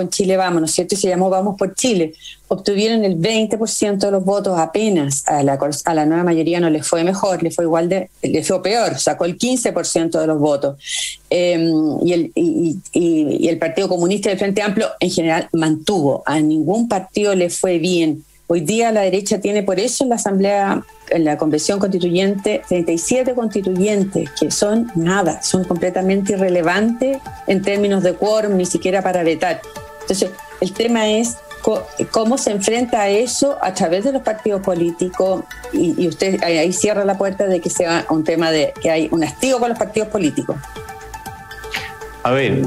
Chile 0.10 0.38
Vamos, 0.38 0.62
¿no 0.62 0.65
es 0.65 0.72
cierto? 0.72 0.96
Y 0.96 0.98
se 0.98 1.08
llamó 1.08 1.30
Vamos 1.30 1.56
por 1.58 1.74
Chile. 1.75 2.13
Obtuvieron 2.48 3.06
el 3.06 3.18
20% 3.18 3.98
de 3.98 4.12
los 4.12 4.24
votos 4.24 4.60
apenas. 4.60 5.24
A 5.27 5.44
la, 5.44 6.06
nueva 6.06 6.24
mayoría 6.24 6.60
no 6.60 6.70
les 6.70 6.88
fue 6.88 7.03
mejor, 7.03 7.41
le 7.41 7.51
fue 7.51 7.65
igual 7.65 7.89
de, 7.89 8.10
le 8.22 8.44
fue 8.44 8.62
peor, 8.62 9.00
sacó 9.00 9.25
el 9.25 9.38
15% 9.38 10.20
de 10.20 10.27
los 10.27 10.39
votos. 10.39 10.77
Em, 11.30 11.72
y, 12.06 12.13
el, 12.13 12.32
y, 12.36 13.48
el 13.48 13.58
Partido 13.58 13.88
Comunista 13.88 14.30
del 14.30 14.38
Frente 14.38 14.62
Amplio 14.62 14.89
en 15.00 15.12
general 15.12 15.50
mantuvo. 15.53 16.24
A 16.25 16.39
ningún 16.39 16.88
partido 16.88 17.34
le 17.36 17.50
fue 17.50 17.77
bien. 17.77 18.24
Hoy 18.53 18.60
día 18.60 18.91
la 18.91 19.00
derecha 19.00 19.39
tiene 19.39 19.63
por 19.63 19.79
eso 19.79 20.03
en 20.03 20.10
la 20.10 20.15
Asamblea, 20.15 20.84
en 21.10 21.24
la 21.24 21.38
Convención 21.38 21.79
Constituyente, 21.79 22.62
37 22.67 23.34
constituyentes, 23.34 24.29
que 24.31 24.51
son 24.51 24.91
nada, 24.93 25.41
son 25.41 25.63
completamente 25.63 26.34
irrelevantes 26.34 27.20
en 27.48 27.62
términos 27.62 28.03
de 28.03 28.13
quórum, 28.13 28.58
ni 28.58 28.65
siquiera 28.65 29.01
para 29.01 29.24
vetar. 29.24 29.62
Entonces, 30.01 30.31
el 30.60 30.74
tema 30.74 31.08
es 31.08 31.38
cómo 32.12 32.38
se 32.38 32.51
enfrenta 32.51 33.03
a 33.03 33.08
eso 33.08 33.58
a 33.62 33.74
través 33.74 34.03
de 34.03 34.12
los 34.12 34.22
partidos 34.22 34.60
políticos 34.60 35.46
y, 35.72 36.05
usted 36.05 36.43
ahí 36.43 36.74
cierra 36.74 37.05
la 37.05 37.17
puerta 37.17 37.48
de 37.48 37.62
que 37.62 37.70
sea 37.70 38.05
un 38.10 38.25
tema 38.25 38.51
de 38.51 38.74
que 38.81 38.91
hay 38.91 39.08
un 39.13 39.24
hastigo 39.24 39.60
con 39.60 39.70
los 39.70 39.77
partidos 39.77 40.10
políticos. 40.10 40.58
A 42.24 42.31
ver, 42.31 42.62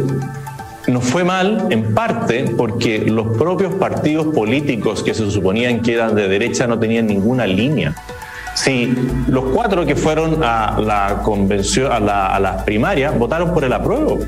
nos 0.86 1.04
fue 1.04 1.24
mal 1.24 1.66
en 1.70 1.94
parte 1.94 2.44
porque 2.56 2.98
los 2.98 3.36
propios 3.36 3.74
partidos 3.74 4.34
políticos 4.34 5.02
que 5.02 5.14
se 5.14 5.30
suponían 5.30 5.80
que 5.80 5.94
eran 5.94 6.14
de 6.14 6.28
derecha 6.28 6.66
no 6.66 6.78
tenían 6.78 7.06
ninguna 7.06 7.46
línea. 7.46 7.94
Si 8.54 8.94
los 9.26 9.46
cuatro 9.46 9.84
que 9.84 9.96
fueron 9.96 10.44
a 10.44 10.80
la 10.80 11.20
convención, 11.24 11.90
a, 11.90 11.98
la, 11.98 12.34
a 12.34 12.38
las 12.38 12.62
primarias, 12.62 13.18
votaron 13.18 13.52
por 13.52 13.64
el 13.64 13.72
apruebo. 13.72 14.20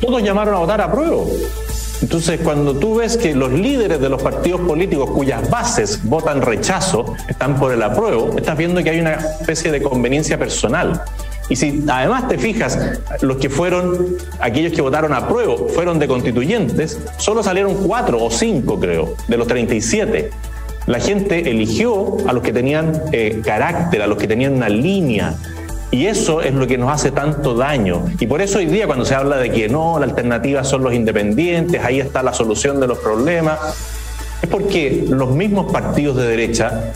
Todos 0.00 0.22
llamaron 0.22 0.54
a 0.54 0.58
votar 0.58 0.80
apruebo. 0.80 1.30
Entonces, 2.02 2.40
cuando 2.42 2.74
tú 2.74 2.96
ves 2.96 3.16
que 3.16 3.34
los 3.34 3.52
líderes 3.52 4.00
de 4.00 4.08
los 4.08 4.20
partidos 4.20 4.60
políticos 4.62 5.10
cuyas 5.10 5.48
bases 5.48 6.00
votan 6.04 6.42
rechazo 6.42 7.14
están 7.28 7.56
por 7.56 7.72
el 7.72 7.82
apruebo, 7.82 8.36
estás 8.36 8.58
viendo 8.58 8.82
que 8.82 8.90
hay 8.90 9.00
una 9.00 9.14
especie 9.14 9.70
de 9.70 9.80
conveniencia 9.80 10.38
personal. 10.38 11.02
Y 11.48 11.56
si 11.56 11.84
además 11.88 12.26
te 12.28 12.38
fijas, 12.38 12.78
los 13.20 13.36
que 13.36 13.50
fueron, 13.50 14.16
aquellos 14.40 14.72
que 14.72 14.80
votaron 14.80 15.12
a 15.12 15.28
prueba, 15.28 15.54
fueron 15.74 15.98
de 15.98 16.08
constituyentes, 16.08 16.98
solo 17.18 17.42
salieron 17.42 17.74
cuatro 17.86 18.22
o 18.22 18.30
cinco, 18.30 18.80
creo, 18.80 19.14
de 19.28 19.36
los 19.36 19.46
37. 19.46 20.30
La 20.86 21.00
gente 21.00 21.50
eligió 21.50 22.16
a 22.26 22.32
los 22.32 22.42
que 22.42 22.52
tenían 22.52 23.02
eh, 23.12 23.40
carácter, 23.44 24.02
a 24.02 24.06
los 24.06 24.18
que 24.18 24.26
tenían 24.26 24.54
una 24.54 24.68
línea. 24.68 25.34
Y 25.90 26.06
eso 26.06 26.40
es 26.40 26.52
lo 26.54 26.66
que 26.66 26.76
nos 26.76 26.90
hace 26.90 27.10
tanto 27.10 27.54
daño. 27.54 28.06
Y 28.18 28.26
por 28.26 28.40
eso 28.40 28.58
hoy 28.58 28.66
día 28.66 28.86
cuando 28.86 29.04
se 29.04 29.14
habla 29.14 29.36
de 29.36 29.50
que 29.50 29.68
no, 29.68 29.98
la 29.98 30.06
alternativa 30.06 30.64
son 30.64 30.82
los 30.82 30.92
independientes, 30.92 31.82
ahí 31.84 32.00
está 32.00 32.22
la 32.22 32.34
solución 32.34 32.80
de 32.80 32.88
los 32.88 32.98
problemas, 32.98 33.58
es 34.42 34.48
porque 34.48 35.04
los 35.08 35.30
mismos 35.30 35.72
partidos 35.72 36.16
de 36.16 36.26
derecha 36.26 36.92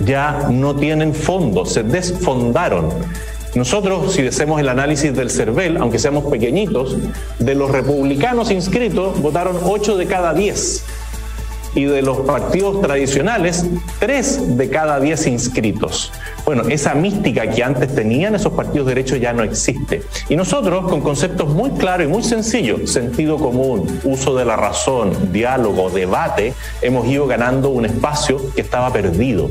ya 0.00 0.48
no 0.50 0.74
tienen 0.74 1.14
fondo, 1.14 1.66
se 1.66 1.82
desfondaron. 1.82 2.88
Nosotros, 3.54 4.12
si 4.12 4.26
hacemos 4.26 4.60
el 4.60 4.68
análisis 4.68 5.14
del 5.14 5.30
CERVEL, 5.30 5.76
aunque 5.78 5.98
seamos 5.98 6.30
pequeñitos, 6.30 6.96
de 7.38 7.54
los 7.54 7.70
republicanos 7.70 8.50
inscritos 8.50 9.20
votaron 9.20 9.58
8 9.64 9.96
de 9.96 10.06
cada 10.06 10.34
10 10.34 10.84
y 11.74 11.84
de 11.84 12.02
los 12.02 12.20
partidos 12.20 12.80
tradicionales, 12.80 13.66
3 13.98 14.56
de 14.56 14.70
cada 14.70 15.00
10 15.00 15.26
inscritos. 15.26 16.12
Bueno, 16.50 16.64
esa 16.68 16.94
mística 16.96 17.48
que 17.48 17.62
antes 17.62 17.94
tenían 17.94 18.34
esos 18.34 18.52
partidos 18.54 18.88
de 18.88 19.04
ya 19.04 19.32
no 19.32 19.44
existe. 19.44 20.02
Y 20.28 20.34
nosotros, 20.34 20.88
con 20.88 21.00
conceptos 21.00 21.48
muy 21.48 21.70
claros 21.70 22.08
y 22.08 22.10
muy 22.10 22.24
sencillos, 22.24 22.90
sentido 22.90 23.38
común, 23.38 24.00
uso 24.02 24.34
de 24.34 24.44
la 24.44 24.56
razón, 24.56 25.32
diálogo, 25.32 25.90
debate, 25.90 26.52
hemos 26.82 27.06
ido 27.06 27.28
ganando 27.28 27.68
un 27.68 27.84
espacio 27.84 28.52
que 28.56 28.62
estaba 28.62 28.92
perdido. 28.92 29.48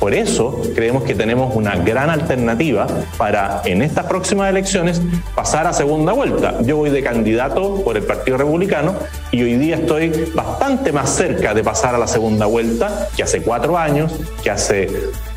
Por 0.00 0.12
eso 0.12 0.60
creemos 0.74 1.04
que 1.04 1.14
tenemos 1.14 1.54
una 1.54 1.76
gran 1.76 2.10
alternativa 2.10 2.88
para 3.16 3.62
en 3.64 3.82
estas 3.82 4.06
próximas 4.06 4.50
elecciones 4.50 5.00
pasar 5.36 5.68
a 5.68 5.72
segunda 5.72 6.12
vuelta. 6.12 6.60
Yo 6.62 6.78
voy 6.78 6.90
de 6.90 7.02
candidato 7.02 7.82
por 7.84 7.96
el 7.96 8.02
Partido 8.02 8.38
Republicano 8.38 8.94
y 9.30 9.42
hoy 9.42 9.54
día 9.54 9.76
estoy 9.76 10.32
bastante 10.34 10.90
más 10.90 11.10
cerca 11.10 11.54
de 11.54 11.62
pasar 11.62 11.94
a 11.94 11.98
la 11.98 12.08
segunda 12.08 12.46
vuelta 12.46 13.08
que 13.14 13.22
hace 13.22 13.40
cuatro 13.42 13.78
años, 13.78 14.18
que 14.42 14.50
hace 14.50 14.88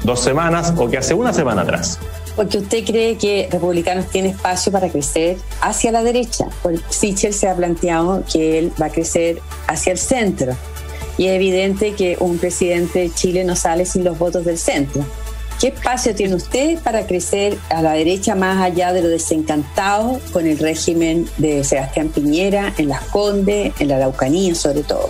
dos 0.03 0.19
semanas 0.19 0.74
o 0.77 0.89
que 0.89 0.98
hace 0.98 1.13
una 1.13 1.33
semana 1.33 1.62
atrás. 1.62 2.00
porque 2.36 2.57
usted 2.57 2.83
cree 2.83 3.15
que 3.17 3.48
Republicanos 3.51 4.07
tiene 4.07 4.29
espacio 4.29 4.72
para 4.72 4.89
crecer 4.89 5.38
hacia 5.62 5.91
la 5.91 6.01
derecha. 6.01 6.48
Sichel 6.89 7.33
se 7.33 7.48
ha 7.48 7.55
planteado 7.55 8.24
que 8.31 8.57
él 8.57 8.72
va 8.81 8.88
a 8.88 8.89
crecer 8.89 9.39
hacia 9.67 9.91
el 9.91 10.00
centro. 10.00 10.55
Y 11.17 11.27
es 11.27 11.36
evidente 11.36 11.93
que 11.93 12.17
un 12.19 12.39
presidente 12.39 13.00
de 13.00 13.13
Chile 13.13 13.43
no 13.43 13.55
sale 13.55 13.86
sin 13.86 14.03
los 14.03 14.17
votos 14.17 14.45
del 14.45 14.57
centro. 14.57 15.05
¿Qué 15.60 15.67
espacio 15.67 16.15
tiene 16.15 16.36
usted 16.36 16.79
para 16.79 17.05
crecer 17.05 17.57
a 17.69 17.81
la 17.81 17.93
derecha 17.93 18.33
más 18.36 18.62
allá 18.62 18.91
de 18.91 19.03
lo 19.03 19.10
desencantado 19.10 20.19
con 20.31 20.48
el 20.48 20.57
régimen 20.57 21.29
de 21.38 21.63
Sebastián 21.63 22.10
Piñera 22.10 22.74
en 22.77 22.89
Las 22.89 23.03
Condes, 23.03 23.74
en 23.79 23.88
la 23.88 23.98
Araucanía 23.98 24.55
sobre 24.55 24.81
todo? 24.81 25.10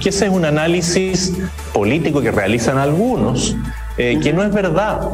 Que 0.00 0.08
ese 0.08 0.24
es 0.26 0.32
un 0.32 0.46
análisis 0.46 1.32
político 1.74 2.22
que 2.22 2.30
realizan 2.30 2.78
algunos, 2.78 3.54
eh, 4.02 4.18
que 4.22 4.32
no 4.32 4.42
es 4.42 4.50
verdad 4.50 5.10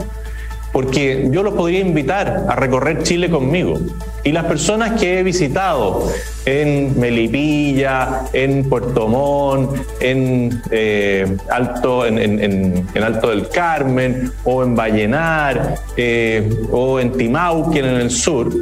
porque 0.71 1.28
yo 1.33 1.43
los 1.43 1.55
podría 1.55 1.81
invitar 1.81 2.45
a 2.49 2.55
recorrer 2.55 3.02
Chile 3.02 3.28
conmigo. 3.28 3.81
Y 4.23 4.31
las 4.31 4.45
personas 4.45 5.00
que 5.00 5.19
he 5.19 5.23
visitado 5.25 6.07
en 6.45 7.00
Melipilla, 7.00 8.26
en 8.33 8.69
Puerto 8.69 9.09
Montt, 9.09 9.76
en, 9.99 10.62
eh, 10.71 11.37
Alto, 11.50 12.07
en, 12.07 12.87
Alto 13.02 13.31
del 13.31 13.49
Carmen, 13.49 14.31
o 14.45 14.62
en 14.62 14.76
Vallenar, 14.76 15.76
eh, 15.97 16.49
o 16.71 17.00
en 17.00 17.11
Timauquen, 17.11 17.87
en 17.87 17.97
el 17.97 18.11
sur, 18.11 18.52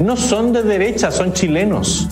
no 0.00 0.16
son 0.16 0.52
de 0.52 0.64
derecha, 0.64 1.12
son 1.12 1.32
chilenos. 1.32 2.08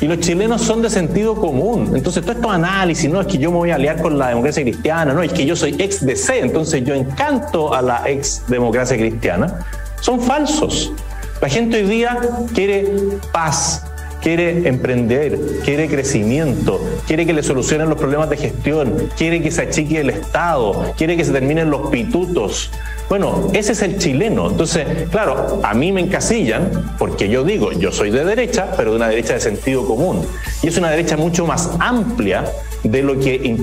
Y 0.00 0.06
los 0.06 0.20
chilenos 0.20 0.62
son 0.62 0.80
de 0.80 0.90
sentido 0.90 1.34
común. 1.34 1.92
Entonces, 1.94 2.22
todo 2.22 2.32
estos 2.32 2.52
análisis, 2.52 3.10
no 3.10 3.20
es 3.20 3.26
que 3.26 3.38
yo 3.38 3.50
me 3.50 3.56
voy 3.56 3.70
a 3.70 3.74
aliar 3.74 4.00
con 4.00 4.18
la 4.18 4.28
democracia 4.28 4.62
cristiana, 4.62 5.12
no, 5.12 5.22
es 5.22 5.32
que 5.32 5.44
yo 5.44 5.56
soy 5.56 5.74
ex 5.78 6.04
DC, 6.04 6.38
entonces 6.38 6.84
yo 6.84 6.94
encanto 6.94 7.74
a 7.74 7.82
la 7.82 8.08
ex 8.08 8.42
democracia 8.46 8.96
cristiana, 8.96 9.66
son 10.00 10.20
falsos. 10.20 10.92
La 11.40 11.48
gente 11.48 11.78
hoy 11.78 11.88
día 11.88 12.18
quiere 12.54 12.92
paz, 13.32 13.84
quiere 14.20 14.68
emprender, 14.68 15.38
quiere 15.64 15.88
crecimiento, 15.88 16.80
quiere 17.06 17.26
que 17.26 17.32
le 17.32 17.42
solucionen 17.42 17.88
los 17.88 17.98
problemas 17.98 18.28
de 18.30 18.36
gestión, 18.36 19.08
quiere 19.16 19.40
que 19.42 19.50
se 19.50 19.62
achique 19.62 20.00
el 20.00 20.10
Estado, 20.10 20.92
quiere 20.96 21.16
que 21.16 21.24
se 21.24 21.32
terminen 21.32 21.70
los 21.70 21.90
pitutos. 21.90 22.70
Bueno, 23.08 23.48
ese 23.54 23.72
es 23.72 23.80
el 23.80 23.98
chileno. 23.98 24.50
Entonces, 24.50 24.86
claro, 25.10 25.60
a 25.62 25.72
mí 25.72 25.92
me 25.92 26.02
encasillan 26.02 26.94
porque 26.98 27.30
yo 27.30 27.42
digo, 27.42 27.72
yo 27.72 27.90
soy 27.90 28.10
de 28.10 28.22
derecha, 28.22 28.72
pero 28.76 28.90
de 28.90 28.96
una 28.96 29.08
derecha 29.08 29.32
de 29.32 29.40
sentido 29.40 29.86
común. 29.86 30.26
Y 30.62 30.68
es 30.68 30.76
una 30.76 30.90
derecha 30.90 31.16
mucho 31.16 31.46
más 31.46 31.70
amplia 31.78 32.44
de 32.82 33.02
lo 33.02 33.18
que 33.18 33.56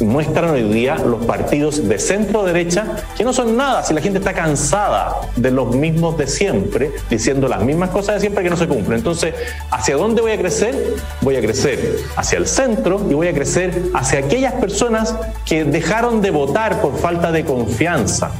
muestran 0.00 0.50
hoy 0.50 0.62
día 0.64 0.96
los 0.96 1.24
partidos 1.24 1.88
de 1.88 1.98
centro 1.98 2.44
derecha, 2.44 2.84
que 3.16 3.24
no 3.24 3.32
son 3.32 3.56
nada 3.56 3.82
si 3.82 3.94
la 3.94 4.02
gente 4.02 4.18
está 4.18 4.34
cansada 4.34 5.16
de 5.34 5.50
los 5.50 5.74
mismos 5.74 6.18
de 6.18 6.26
siempre, 6.26 6.92
diciendo 7.08 7.48
las 7.48 7.62
mismas 7.62 7.88
cosas 7.88 8.16
de 8.16 8.20
siempre 8.20 8.44
que 8.44 8.50
no 8.50 8.56
se 8.56 8.68
cumplen. 8.68 8.98
Entonces, 8.98 9.34
¿hacia 9.70 9.96
dónde 9.96 10.20
voy 10.20 10.32
a 10.32 10.38
crecer? 10.38 10.96
Voy 11.22 11.36
a 11.36 11.40
crecer 11.40 11.96
hacia 12.16 12.38
el 12.38 12.46
centro 12.46 13.00
y 13.08 13.14
voy 13.14 13.28
a 13.28 13.32
crecer 13.32 13.82
hacia 13.94 14.18
aquellas 14.18 14.52
personas 14.54 15.14
que 15.46 15.64
dejaron 15.64 16.20
de 16.20 16.30
votar 16.30 16.82
por 16.82 16.98
falta 16.98 17.32
de 17.32 17.44
confianza 17.44 18.30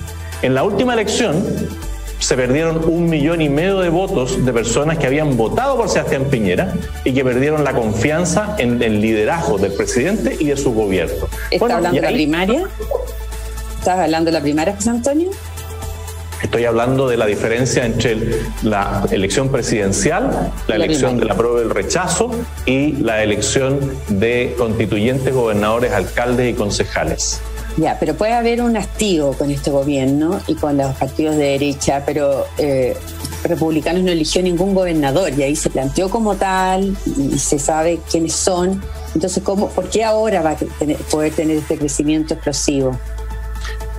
en 0.45 0.55
la 0.55 0.63
última 0.63 0.93
elección 0.93 1.43
se 2.19 2.37
perdieron 2.37 2.85
un 2.85 3.09
millón 3.09 3.41
y 3.41 3.49
medio 3.49 3.81
de 3.81 3.89
votos 3.89 4.45
de 4.45 4.53
personas 4.53 4.99
que 4.99 5.07
habían 5.07 5.39
votado 5.39 5.79
por 5.79 5.89
Sebastián 5.89 6.25
Piñera 6.31 6.75
y 7.03 7.15
que 7.15 7.25
perdieron 7.25 7.65
la 7.65 7.73
confianza 7.73 8.55
en 8.59 8.83
el 8.83 9.01
liderazgo 9.01 9.57
del 9.57 9.73
presidente 9.73 10.37
y 10.39 10.45
de 10.45 10.57
su 10.59 10.75
gobierno. 10.75 11.29
¿Estás 11.51 11.71
hablando 11.71 11.97
de 11.97 12.03
la 12.03 12.13
primaria? 12.13 12.63
¿Estás 13.79 13.99
hablando 13.99 14.27
de 14.27 14.33
la 14.33 14.43
primaria, 14.43 14.75
José 14.75 14.91
Antonio? 14.91 15.31
Estoy 16.43 16.67
hablando 16.67 17.09
de 17.09 17.17
la 17.17 17.25
diferencia 17.25 17.87
entre 17.87 18.19
la 18.63 19.03
elección 19.11 19.49
presidencial, 19.49 20.53
la, 20.67 20.77
elección 20.77 21.17
de 21.17 21.25
la 21.25 21.35
prueba 21.37 21.61
del 21.61 21.71
rechazo 21.71 22.31
y 22.67 22.93
la 22.97 23.23
elección 23.23 23.81
de 24.09 24.55
constituyentes, 24.59 25.33
gobernadores, 25.33 25.93
alcaldes 25.93 26.53
y 26.53 26.55
concejales. 26.55 27.41
Ya, 27.76 27.99
pero 27.99 28.14
puede 28.14 28.33
haber 28.33 28.62
un 28.62 28.76
hastío 28.76 29.33
con 29.33 29.50
este 29.50 29.71
gobierno 29.71 30.40
y 30.47 30.54
con 30.54 30.76
los 30.76 30.95
partidos 30.95 31.37
de 31.37 31.45
derecha, 31.45 32.02
pero 32.06 32.47
eh, 32.56 32.97
Republicanos 33.43 34.02
no 34.02 34.13
eligió 34.13 34.43
ningún 34.43 34.75
gobernador 34.75 35.32
y 35.37 35.43
ahí 35.43 35.56
se 35.56 35.71
planteó 35.71 36.08
como 36.08 36.37
tal 36.37 36.97
y 37.17 37.39
se 37.39 37.58
sabe 37.58 38.00
quiénes 38.10 38.34
son. 38.34 38.80
Entonces, 39.15 39.43
¿cómo, 39.43 39.69
¿por 39.69 39.89
qué 39.91 40.04
ahora 40.04 40.41
va 40.41 40.52
a 40.52 40.56
poder 41.10 41.32
tener 41.32 41.58
este 41.58 41.76
crecimiento 41.76 42.34
explosivo? 42.34 42.99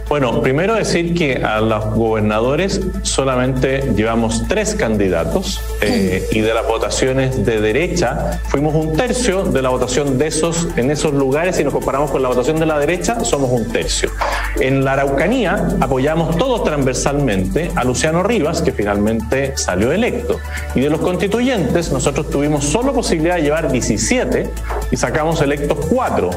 Bueno, 0.08 0.40
primero 0.44 0.76
decir 0.76 1.16
que 1.16 1.44
a 1.44 1.60
los 1.62 1.84
gobernadores 1.96 2.80
solamente 3.02 3.92
llevamos 3.96 4.48
tres 4.48 4.76
candidatos 4.76 5.60
eh, 5.82 6.28
y 6.32 6.42
de 6.42 6.54
las 6.54 6.68
votaciones 6.68 7.44
de 7.44 7.60
derecha 7.60 8.40
fuimos 8.50 8.76
un 8.76 8.96
tercio 8.96 9.46
de 9.46 9.64
la 9.64 9.70
votación 9.70 10.20
de 10.20 10.28
esos 10.28 10.68
en 10.76 10.92
esos 10.92 11.12
lugares. 11.12 11.56
Si 11.56 11.64
nos 11.64 11.74
comparamos 11.74 12.12
con 12.12 12.22
la 12.22 12.30
votación 12.30 12.60
de 12.60 12.68
la 12.68 12.78
derecha, 12.78 13.26
somos 13.26 13.50
un 13.50 13.68
tercio. 13.72 14.12
En 14.60 14.86
la 14.86 14.94
Araucanía 14.94 15.70
apoyamos 15.82 16.38
todos 16.38 16.64
transversalmente 16.64 17.72
a 17.76 17.84
Luciano 17.84 18.22
Rivas, 18.22 18.62
que 18.62 18.72
finalmente 18.72 19.58
salió 19.58 19.92
electo. 19.92 20.40
Y 20.76 20.82
de 20.82 20.92
los 20.92 21.02
constituyentes, 21.02 21.92
nosotros 21.92 22.30
tuvimos 22.30 22.64
solo 22.64 22.94
posibilidad 22.94 23.38
de 23.38 23.42
llevar 23.42 23.72
17 23.72 24.52
y 24.92 24.98
sacamos 24.98 25.42
electos 25.42 25.80
4. 25.90 26.30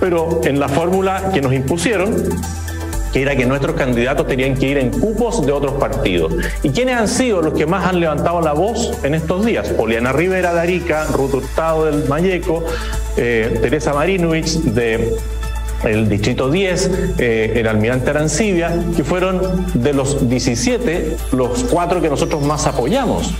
Pero 0.00 0.42
en 0.44 0.60
la 0.60 0.68
fórmula 0.68 1.30
que 1.32 1.40
nos 1.40 1.54
impusieron, 1.54 2.14
que 3.16 3.22
era 3.22 3.34
que 3.34 3.46
nuestros 3.46 3.74
candidatos 3.76 4.26
tenían 4.26 4.54
que 4.54 4.68
ir 4.68 4.76
en 4.76 4.90
cupos 4.90 5.46
de 5.46 5.50
otros 5.50 5.72
partidos. 5.80 6.34
¿Y 6.62 6.68
quiénes 6.68 6.98
han 6.98 7.08
sido 7.08 7.40
los 7.40 7.54
que 7.54 7.64
más 7.64 7.86
han 7.86 7.98
levantado 7.98 8.42
la 8.42 8.52
voz 8.52 8.92
en 9.04 9.14
estos 9.14 9.46
días? 9.46 9.70
Poliana 9.70 10.12
Rivera 10.12 10.52
de 10.52 10.60
Arica, 10.60 11.06
Ruth 11.06 11.32
Hurtado 11.32 11.86
del 11.86 12.06
Mayeco, 12.10 12.62
eh, 13.16 13.58
Teresa 13.62 13.94
Marinovich 13.94 14.50
de 14.64 15.14
el 15.84 16.10
Distrito 16.10 16.50
10, 16.50 16.90
eh, 17.16 17.52
el 17.56 17.66
Almirante 17.68 18.10
Arancibia, 18.10 18.76
que 18.94 19.02
fueron 19.02 19.40
de 19.72 19.94
los 19.94 20.28
17 20.28 21.16
los 21.32 21.64
cuatro 21.64 22.02
que 22.02 22.10
nosotros 22.10 22.42
más 22.42 22.66
apoyamos. 22.66 23.32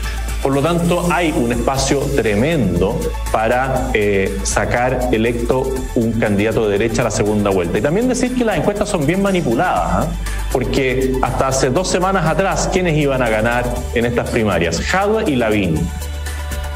Por 0.47 0.55
lo 0.55 0.63
tanto, 0.63 1.09
hay 1.11 1.35
un 1.37 1.51
espacio 1.51 1.99
tremendo 2.15 3.01
para 3.33 3.91
eh, 3.93 4.39
sacar 4.45 5.09
electo 5.11 5.65
un 5.97 6.13
candidato 6.21 6.69
de 6.69 6.79
derecha 6.79 7.03
a 7.03 7.07
la 7.07 7.11
segunda 7.11 7.51
vuelta. 7.51 7.79
Y 7.79 7.81
también 7.81 8.07
decir 8.07 8.33
que 8.33 8.45
las 8.45 8.57
encuestas 8.57 8.89
son 8.89 9.05
bien 9.05 9.21
manipuladas, 9.23 10.07
¿ah? 10.07 10.07
porque 10.53 11.19
hasta 11.21 11.49
hace 11.49 11.71
dos 11.71 11.89
semanas 11.89 12.27
atrás, 12.27 12.71
¿quiénes 12.73 12.97
iban 12.97 13.23
a 13.23 13.29
ganar 13.29 13.65
en 13.95 14.07
estas 14.07 14.31
primarias? 14.31 14.81
Jadwe 14.83 15.25
y 15.27 15.35
Lavín 15.35 15.81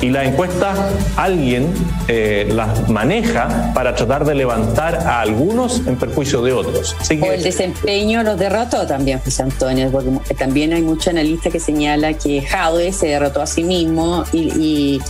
y 0.00 0.08
la 0.08 0.24
encuesta 0.24 0.74
alguien 1.16 1.72
eh, 2.08 2.48
las 2.52 2.88
maneja 2.88 3.72
para 3.74 3.94
tratar 3.94 4.24
de 4.24 4.34
levantar 4.34 4.94
a 4.94 5.20
algunos 5.20 5.86
en 5.86 5.96
perjuicio 5.96 6.42
de 6.42 6.52
otros. 6.52 6.96
o 7.20 7.32
el 7.32 7.42
desempeño 7.42 8.22
los 8.22 8.38
derrotó 8.38 8.86
también, 8.86 9.20
José 9.20 9.42
Antonio, 9.42 9.90
porque 9.90 10.34
también 10.34 10.72
hay 10.72 10.82
muchos 10.82 11.08
analistas 11.08 11.52
que 11.52 11.60
señala 11.60 12.14
que 12.14 12.42
Jadwe 12.42 12.92
se 12.92 13.08
derrotó 13.08 13.42
a 13.42 13.46
sí 13.46 13.62
mismo 13.62 14.24
y, 14.32 15.00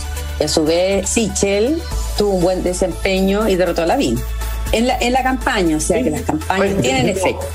a 0.43 0.47
su 0.47 0.65
vez 0.65 1.07
Sichel 1.07 1.79
tuvo 2.17 2.31
un 2.31 2.41
buen 2.41 2.63
desempeño 2.63 3.47
y 3.47 3.55
derrotó 3.55 3.83
a 3.83 3.85
Lavín. 3.85 4.19
En 4.71 4.87
la, 4.87 4.97
en 4.97 5.13
la 5.13 5.21
campaña, 5.21 5.77
o 5.77 5.79
sea 5.79 6.01
que 6.01 6.09
las 6.09 6.21
campañas 6.21 6.73
pues, 6.73 6.81
tienen 6.81 7.09
efecto. 7.09 7.45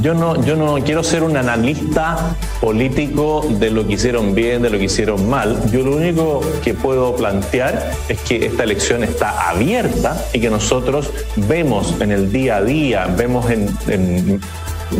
Yo 0.00 0.14
no, 0.14 0.42
yo 0.44 0.56
no 0.56 0.76
quiero 0.82 1.02
ser 1.04 1.22
un 1.22 1.36
analista 1.36 2.34
político 2.60 3.46
de 3.48 3.70
lo 3.70 3.86
que 3.86 3.94
hicieron 3.94 4.34
bien, 4.34 4.62
de 4.62 4.70
lo 4.70 4.78
que 4.78 4.84
hicieron 4.84 5.28
mal. 5.28 5.70
Yo 5.70 5.82
lo 5.82 5.96
único 5.96 6.40
que 6.64 6.74
puedo 6.74 7.14
plantear 7.14 7.92
es 8.08 8.20
que 8.20 8.46
esta 8.46 8.64
elección 8.64 9.04
está 9.04 9.48
abierta 9.50 10.24
y 10.32 10.40
que 10.40 10.50
nosotros 10.50 11.10
vemos 11.36 11.94
en 12.00 12.10
el 12.10 12.32
día 12.32 12.56
a 12.56 12.62
día, 12.62 13.06
vemos 13.16 13.50
en, 13.50 13.68
en, 13.88 14.40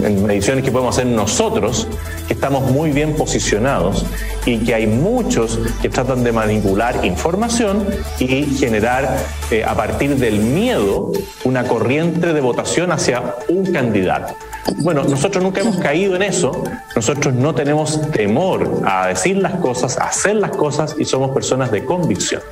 en 0.03 0.25
mediciones 0.25 0.65
que 0.65 0.71
podemos 0.71 0.97
hacer 0.97 1.07
nosotros, 1.07 1.89
que 2.27 2.35
estamos 2.35 2.71
muy 2.71 2.91
bien 2.91 3.15
posicionados 3.15 4.05
y 4.47 4.59
que 4.59 4.75
hay 4.75 4.87
muchos 4.87 5.59
que 5.81 5.89
tratan 5.89 6.25
de 6.25 6.33
manipular 6.33 7.05
información 7.05 7.87
y 8.19 8.45
generar 8.57 9.19
eh, 9.51 9.65
a 9.65 9.75
partir 9.75 10.17
del 10.17 10.41
miedo 10.41 11.13
una 11.45 11.65
corriente 11.65 12.33
de 12.33 12.41
votación 12.41 12.93
hacia 12.93 13.37
un 13.49 13.73
candidato. 13.73 14.35
Bueno, 14.79 15.03
nosotros 15.05 15.43
nunca 15.43 15.61
hemos 15.61 15.77
caído 15.79 16.17
en 16.17 16.23
eso, 16.23 16.63
nosotros 16.95 17.35
no 17.35 17.55
tenemos 17.55 18.11
temor 18.13 18.83
a 18.85 19.09
decir 19.09 19.37
las 19.37 19.55
cosas, 19.57 19.99
a 19.99 20.05
hacer 20.05 20.37
las 20.37 20.53
cosas 20.53 20.95
y 20.99 21.05
somos 21.05 21.31
personas 21.33 21.71
de 21.71 21.85
convicción. 21.85 22.43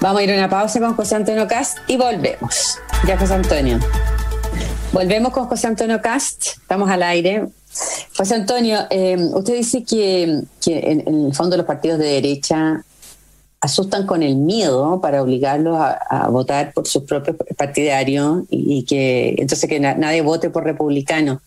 Vamos 0.00 0.20
a 0.20 0.24
ir 0.24 0.30
a 0.30 0.34
una 0.34 0.48
pausa 0.48 0.78
con 0.78 0.94
José 0.94 1.16
Antonio 1.16 1.46
Cast 1.46 1.78
y 1.86 1.96
volvemos. 1.96 2.78
Ya, 3.06 3.16
José 3.16 3.34
Antonio. 3.34 3.78
Volvemos 4.92 5.32
con 5.32 5.46
José 5.46 5.66
Antonio 5.66 6.00
Cast, 6.00 6.46
estamos 6.62 6.88
al 6.90 7.02
aire. 7.02 7.46
José 8.16 8.34
Antonio, 8.34 8.78
eh, 8.88 9.16
usted 9.34 9.56
dice 9.56 9.84
que, 9.84 10.42
en, 10.66 11.26
el 11.26 11.34
fondo 11.34 11.56
los 11.56 11.66
partidos 11.66 11.98
de 11.98 12.06
derecha 12.06 12.82
asustan 13.60 14.06
con 14.06 14.22
el 14.22 14.36
miedo 14.36 15.00
para 15.00 15.22
obligarlos 15.22 15.76
a, 15.78 16.28
votar 16.30 16.72
por 16.72 16.86
sus 16.86 17.02
propios 17.02 17.36
partidarios 17.56 18.44
y, 18.48 18.84
que 18.84 19.34
entonces 19.38 19.68
que 19.68 19.78
nadie 19.78 20.22
vote 20.22 20.48
por 20.48 20.64
republicano. 20.64 21.42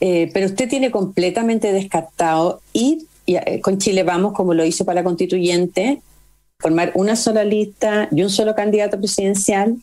Eh, 0.00 0.30
pero 0.34 0.46
usted 0.46 0.68
tiene 0.68 0.90
completamente 0.90 1.72
descartado 1.72 2.60
ir 2.72 3.06
eh, 3.28 3.60
con 3.60 3.78
Chile 3.78 4.02
Vamos, 4.02 4.32
como 4.32 4.54
lo 4.54 4.64
hizo 4.64 4.84
para 4.84 5.00
la 5.00 5.04
constituyente, 5.04 6.02
formar 6.58 6.90
una 6.94 7.14
sola 7.14 7.44
lista 7.44 8.08
y 8.10 8.22
un 8.22 8.30
solo 8.30 8.56
candidato 8.56 8.98
presidencial. 8.98 9.76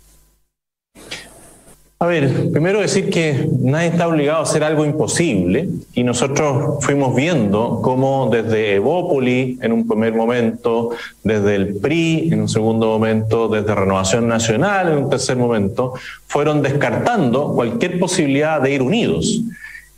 A 2.01 2.05
ver, 2.05 2.49
primero 2.53 2.79
decir 2.79 3.09
que 3.09 3.49
nadie 3.59 3.87
está 3.87 4.07
obligado 4.07 4.39
a 4.39 4.43
hacer 4.43 4.63
algo 4.63 4.85
imposible 4.85 5.67
y 5.93 6.03
nosotros 6.03 6.77
fuimos 6.79 7.13
viendo 7.13 7.81
cómo 7.83 8.29
desde 8.31 8.75
Evópoli 8.75 9.59
en 9.61 9.73
un 9.73 9.85
primer 9.85 10.13
momento, 10.13 10.91
desde 11.25 11.55
el 11.55 11.75
PRI 11.75 12.29
en 12.31 12.39
un 12.39 12.47
segundo 12.47 12.87
momento, 12.87 13.49
desde 13.49 13.75
Renovación 13.75 14.29
Nacional 14.29 14.93
en 14.93 14.97
un 14.97 15.09
tercer 15.09 15.35
momento, 15.35 15.93
fueron 16.25 16.61
descartando 16.61 17.51
cualquier 17.53 17.99
posibilidad 17.99 18.61
de 18.61 18.75
ir 18.75 18.81
unidos. 18.81 19.41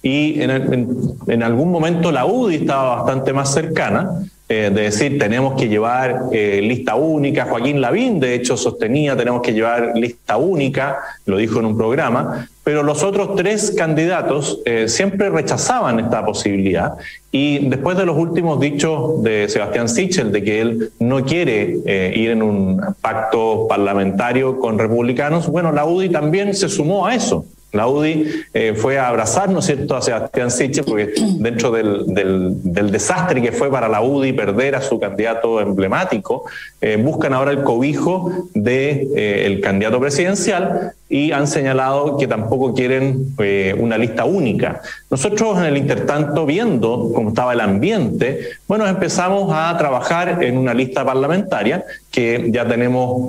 Y 0.01 0.41
en, 0.41 1.43
algún 1.43 1.71
momento 1.71 2.11
la 2.11 2.25
UDI 2.25 2.55
estaba 2.55 2.95
bastante 2.95 3.31
más 3.31 3.53
cercana, 3.53 4.09
eh, 4.53 4.69
de 4.69 4.81
decir 4.81 5.17
tenemos 5.17 5.57
que 5.57 5.69
llevar 5.69 6.23
eh, 6.33 6.59
lista 6.61 6.95
única. 6.95 7.45
Joaquín 7.45 7.79
Lavín, 7.79 8.19
de 8.19 8.35
hecho, 8.35 8.57
sostenía 8.57 9.15
tenemos 9.15 9.41
que 9.41 9.53
llevar 9.53 9.93
lista 9.95 10.35
única, 10.35 10.99
lo 11.25 11.37
dijo 11.37 11.59
en 11.59 11.67
un 11.67 11.77
programa, 11.77 12.49
pero 12.61 12.83
los 12.83 13.01
otros 13.01 13.37
tres 13.37 13.73
candidatos 13.77 14.59
eh, 14.65 14.89
siempre 14.89 15.29
rechazaban 15.29 16.01
esta 16.01 16.25
posibilidad. 16.25 16.95
Y 17.31 17.69
después 17.69 17.97
de 17.97 18.05
los 18.05 18.17
últimos 18.17 18.59
dichos 18.59 19.23
de 19.23 19.47
Sebastián 19.47 19.87
Sichel 19.87 20.33
de 20.33 20.43
que 20.43 20.59
él 20.59 20.91
no 20.99 21.23
quiere 21.23 21.77
ir 22.13 22.31
en 22.31 22.43
un 22.43 22.81
pacto 22.99 23.67
parlamentario 23.69 24.59
con 24.59 24.77
republicanos, 24.77 25.47
bueno, 25.47 25.71
la 25.71 25.85
UDI 25.85 26.09
también 26.09 26.53
se 26.53 26.67
sumó 26.67 27.07
a 27.07 27.15
eso. 27.15 27.45
La 27.71 27.87
UDI 27.87 28.45
eh, 28.53 28.73
fue 28.75 28.99
a 28.99 29.07
abrazar, 29.07 29.49
¿no 29.49 29.59
es 29.59 29.65
cierto?, 29.65 29.95
a 29.95 30.01
Sebastián 30.01 30.51
Siche, 30.51 30.83
porque 30.83 31.13
dentro 31.39 31.71
del, 31.71 32.05
del, 32.07 32.91
desastre 32.91 33.41
que 33.41 33.51
fue 33.51 33.71
para 33.71 33.87
la 33.87 34.01
UDI 34.01 34.33
perder 34.33 34.75
a 34.75 34.81
su 34.81 34.99
candidato 34.99 35.61
emblemático, 35.61 36.43
eh, 36.81 36.97
buscan 36.97 37.33
ahora 37.33 37.51
el 37.51 37.63
cobijo 37.63 38.47
del 38.53 38.63
de, 38.63 39.07
eh, 39.15 39.61
candidato 39.61 39.99
presidencial 39.99 40.93
y 41.07 41.31
han 41.31 41.47
señalado 41.47 42.17
que 42.17 42.27
tampoco 42.27 42.73
quieren 42.73 43.35
una 43.77 43.97
lista 43.97 44.23
única. 44.23 44.81
Nosotros 45.09 45.57
en 45.57 45.65
el 45.65 45.77
intertanto, 45.77 46.45
viendo 46.45 47.11
cómo 47.13 47.29
estaba 47.29 47.51
el 47.51 47.59
ambiente, 47.59 48.47
bueno, 48.65 48.87
empezamos 48.87 49.51
a 49.53 49.77
trabajar 49.77 50.41
en 50.41 50.57
una 50.57 50.73
lista 50.73 51.03
parlamentaria 51.03 51.83
que 52.11 52.47
ya 52.49 52.65
tenemos 52.65 53.27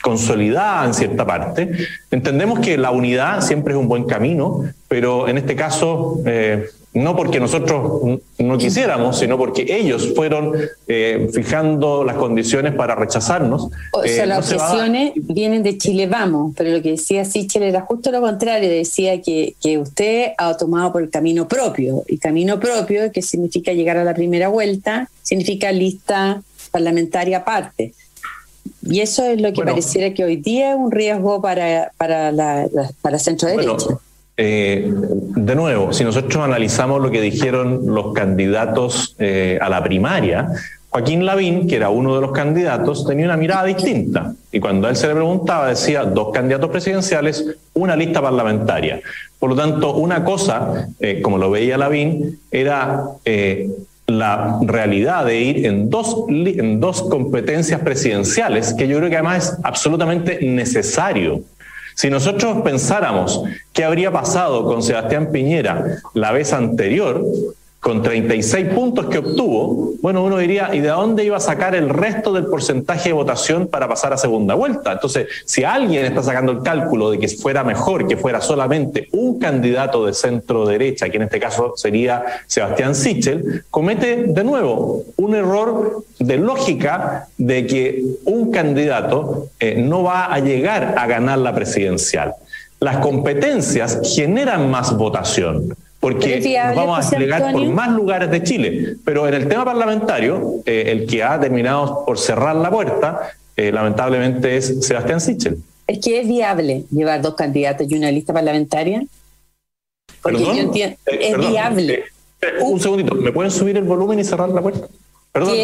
consolidada 0.00 0.86
en 0.86 0.94
cierta 0.94 1.26
parte. 1.26 1.70
Entendemos 2.10 2.60
que 2.60 2.78
la 2.78 2.90
unidad 2.90 3.40
siempre 3.40 3.74
es 3.74 3.78
un 3.78 3.88
buen 3.88 4.04
camino, 4.04 4.64
pero 4.88 5.28
en 5.28 5.38
este 5.38 5.56
caso, 5.56 6.20
eh, 6.24 6.66
no 6.94 7.16
porque 7.16 7.40
nosotros 7.40 8.20
no 8.38 8.58
quisiéramos, 8.58 9.18
sino 9.18 9.38
porque 9.38 9.64
ellos 9.68 10.12
fueron 10.14 10.52
eh, 10.86 11.28
fijando 11.32 12.04
las 12.04 12.16
condiciones 12.16 12.74
para 12.74 12.94
rechazarnos. 12.94 13.68
O 13.92 14.02
sea, 14.02 14.24
eh, 14.24 14.26
las 14.26 14.52
objeciones 14.52 15.12
vienen 15.16 15.62
de 15.62 15.78
Chile 15.78 16.06
Vamos, 16.06 16.52
pero 16.56 16.70
lo 16.70 16.82
que 16.82 16.92
decía 16.92 17.24
Sichel 17.24 17.62
era 17.62 17.80
justo 17.80 18.10
lo 18.10 18.20
contrario, 18.20 18.68
decía 18.68 19.22
que, 19.22 19.54
que 19.60 19.78
usted 19.78 20.32
ha 20.36 20.56
tomado 20.56 20.92
por 20.92 21.02
el 21.02 21.10
camino 21.10 21.48
propio, 21.48 22.04
y 22.08 22.18
camino 22.18 22.60
propio, 22.60 23.10
que 23.10 23.22
significa 23.22 23.72
llegar 23.72 23.96
a 23.96 24.04
la 24.04 24.14
primera 24.14 24.48
vuelta, 24.48 25.08
significa 25.22 25.72
lista 25.72 26.42
parlamentaria 26.70 27.38
aparte. 27.38 27.94
Y 28.82 29.00
eso 29.00 29.24
es 29.24 29.40
lo 29.40 29.52
que 29.52 29.62
pareciera 29.62 30.12
que 30.12 30.24
hoy 30.24 30.36
día 30.36 30.72
es 30.72 30.76
un 30.76 30.90
riesgo 30.90 31.40
para, 31.40 31.92
para 31.96 32.32
la, 32.32 32.66
para 33.00 33.18
centro 33.18 33.48
derecha. 33.48 33.98
Eh, 34.36 34.90
de 34.90 35.54
nuevo, 35.54 35.92
si 35.92 36.04
nosotros 36.04 36.42
analizamos 36.42 37.00
lo 37.00 37.10
que 37.10 37.20
dijeron 37.20 37.82
los 37.86 38.12
candidatos 38.12 39.14
eh, 39.18 39.58
a 39.60 39.68
la 39.68 39.82
primaria, 39.84 40.48
Joaquín 40.88 41.24
Lavín, 41.24 41.68
que 41.68 41.76
era 41.76 41.90
uno 41.90 42.14
de 42.14 42.20
los 42.20 42.32
candidatos, 42.32 43.06
tenía 43.06 43.26
una 43.26 43.36
mirada 43.36 43.64
distinta. 43.64 44.34
Y 44.50 44.60
cuando 44.60 44.88
a 44.88 44.90
él 44.90 44.96
se 44.96 45.06
le 45.06 45.14
preguntaba, 45.14 45.68
decía 45.68 46.04
dos 46.04 46.32
candidatos 46.32 46.70
presidenciales, 46.70 47.46
una 47.74 47.96
lista 47.96 48.20
parlamentaria. 48.20 49.00
Por 49.38 49.50
lo 49.50 49.56
tanto, 49.56 49.94
una 49.94 50.24
cosa, 50.24 50.88
eh, 51.00 51.22
como 51.22 51.38
lo 51.38 51.50
veía 51.50 51.78
Lavín, 51.78 52.40
era 52.50 53.04
la 54.18 54.58
realidad 54.62 55.24
de 55.24 55.40
ir 55.40 55.66
en 55.66 55.90
dos, 55.90 56.24
en 56.28 56.80
dos 56.80 57.02
competencias 57.02 57.80
presidenciales, 57.80 58.74
que 58.74 58.88
yo 58.88 58.98
creo 58.98 59.10
que 59.10 59.16
además 59.16 59.44
es 59.44 59.58
absolutamente 59.64 60.38
necesario. 60.42 61.42
Si 61.94 62.08
nosotros 62.08 62.62
pensáramos 62.62 63.42
qué 63.72 63.84
habría 63.84 64.10
pasado 64.10 64.64
con 64.64 64.82
Sebastián 64.82 65.30
Piñera 65.30 65.98
la 66.14 66.32
vez 66.32 66.52
anterior, 66.52 67.22
con 67.82 68.00
36 68.00 68.68
puntos 68.68 69.06
que 69.06 69.18
obtuvo, 69.18 69.94
bueno, 70.00 70.22
uno 70.22 70.38
diría, 70.38 70.72
¿y 70.72 70.78
de 70.78 70.90
dónde 70.90 71.24
iba 71.24 71.38
a 71.38 71.40
sacar 71.40 71.74
el 71.74 71.88
resto 71.88 72.32
del 72.32 72.46
porcentaje 72.46 73.08
de 73.08 73.12
votación 73.12 73.66
para 73.66 73.88
pasar 73.88 74.12
a 74.12 74.16
segunda 74.16 74.54
vuelta? 74.54 74.92
Entonces, 74.92 75.26
si 75.44 75.64
alguien 75.64 76.04
está 76.04 76.22
sacando 76.22 76.52
el 76.52 76.62
cálculo 76.62 77.10
de 77.10 77.18
que 77.18 77.26
fuera 77.26 77.64
mejor 77.64 78.06
que 78.06 78.16
fuera 78.16 78.40
solamente 78.40 79.08
un 79.10 79.40
candidato 79.40 80.06
de 80.06 80.14
centro 80.14 80.64
derecha, 80.64 81.08
que 81.08 81.16
en 81.16 81.24
este 81.24 81.40
caso 81.40 81.72
sería 81.74 82.24
Sebastián 82.46 82.94
Sichel, 82.94 83.64
comete 83.68 84.26
de 84.28 84.44
nuevo 84.44 85.02
un 85.16 85.34
error 85.34 86.04
de 86.20 86.38
lógica 86.38 87.26
de 87.36 87.66
que 87.66 88.04
un 88.26 88.52
candidato 88.52 89.48
eh, 89.58 89.74
no 89.76 90.04
va 90.04 90.32
a 90.32 90.38
llegar 90.38 90.94
a 90.96 91.08
ganar 91.08 91.38
la 91.38 91.52
presidencial. 91.52 92.34
Las 92.78 92.98
competencias 92.98 94.00
generan 94.14 94.70
más 94.70 94.96
votación 94.96 95.74
porque 96.02 96.40
nos 96.40 96.74
vamos 96.74 96.98
a 96.98 97.00
desplegar 97.02 97.52
por 97.52 97.64
más 97.68 97.90
lugares 97.90 98.28
de 98.28 98.42
Chile. 98.42 98.96
Pero 99.04 99.28
en 99.28 99.34
el 99.34 99.46
tema 99.46 99.64
parlamentario, 99.64 100.56
eh, 100.66 100.86
el 100.88 101.06
que 101.06 101.22
ha 101.22 101.38
terminado 101.38 102.04
por 102.04 102.18
cerrar 102.18 102.56
la 102.56 102.72
puerta, 102.72 103.30
eh, 103.56 103.70
lamentablemente 103.70 104.56
es 104.56 104.84
Sebastián 104.84 105.20
Sichel. 105.20 105.62
Es 105.86 106.00
que 106.00 106.20
es 106.20 106.26
viable 106.26 106.86
llevar 106.90 107.22
dos 107.22 107.36
candidatos 107.36 107.86
y 107.88 107.94
una 107.94 108.10
lista 108.10 108.32
parlamentaria. 108.32 109.04
Porque 110.20 110.40
yo 110.40 110.52
entiendo, 110.54 110.96
eh, 111.06 111.18
es 111.20 111.38
viable. 111.38 112.02
un 112.62 112.80
segundito, 112.80 113.14
¿me 113.14 113.30
pueden 113.30 113.52
subir 113.52 113.76
el 113.76 113.84
volumen 113.84 114.18
y 114.18 114.24
cerrar 114.24 114.48
la 114.48 114.60
puerta? 114.60 114.88
Perdón. 115.30 115.56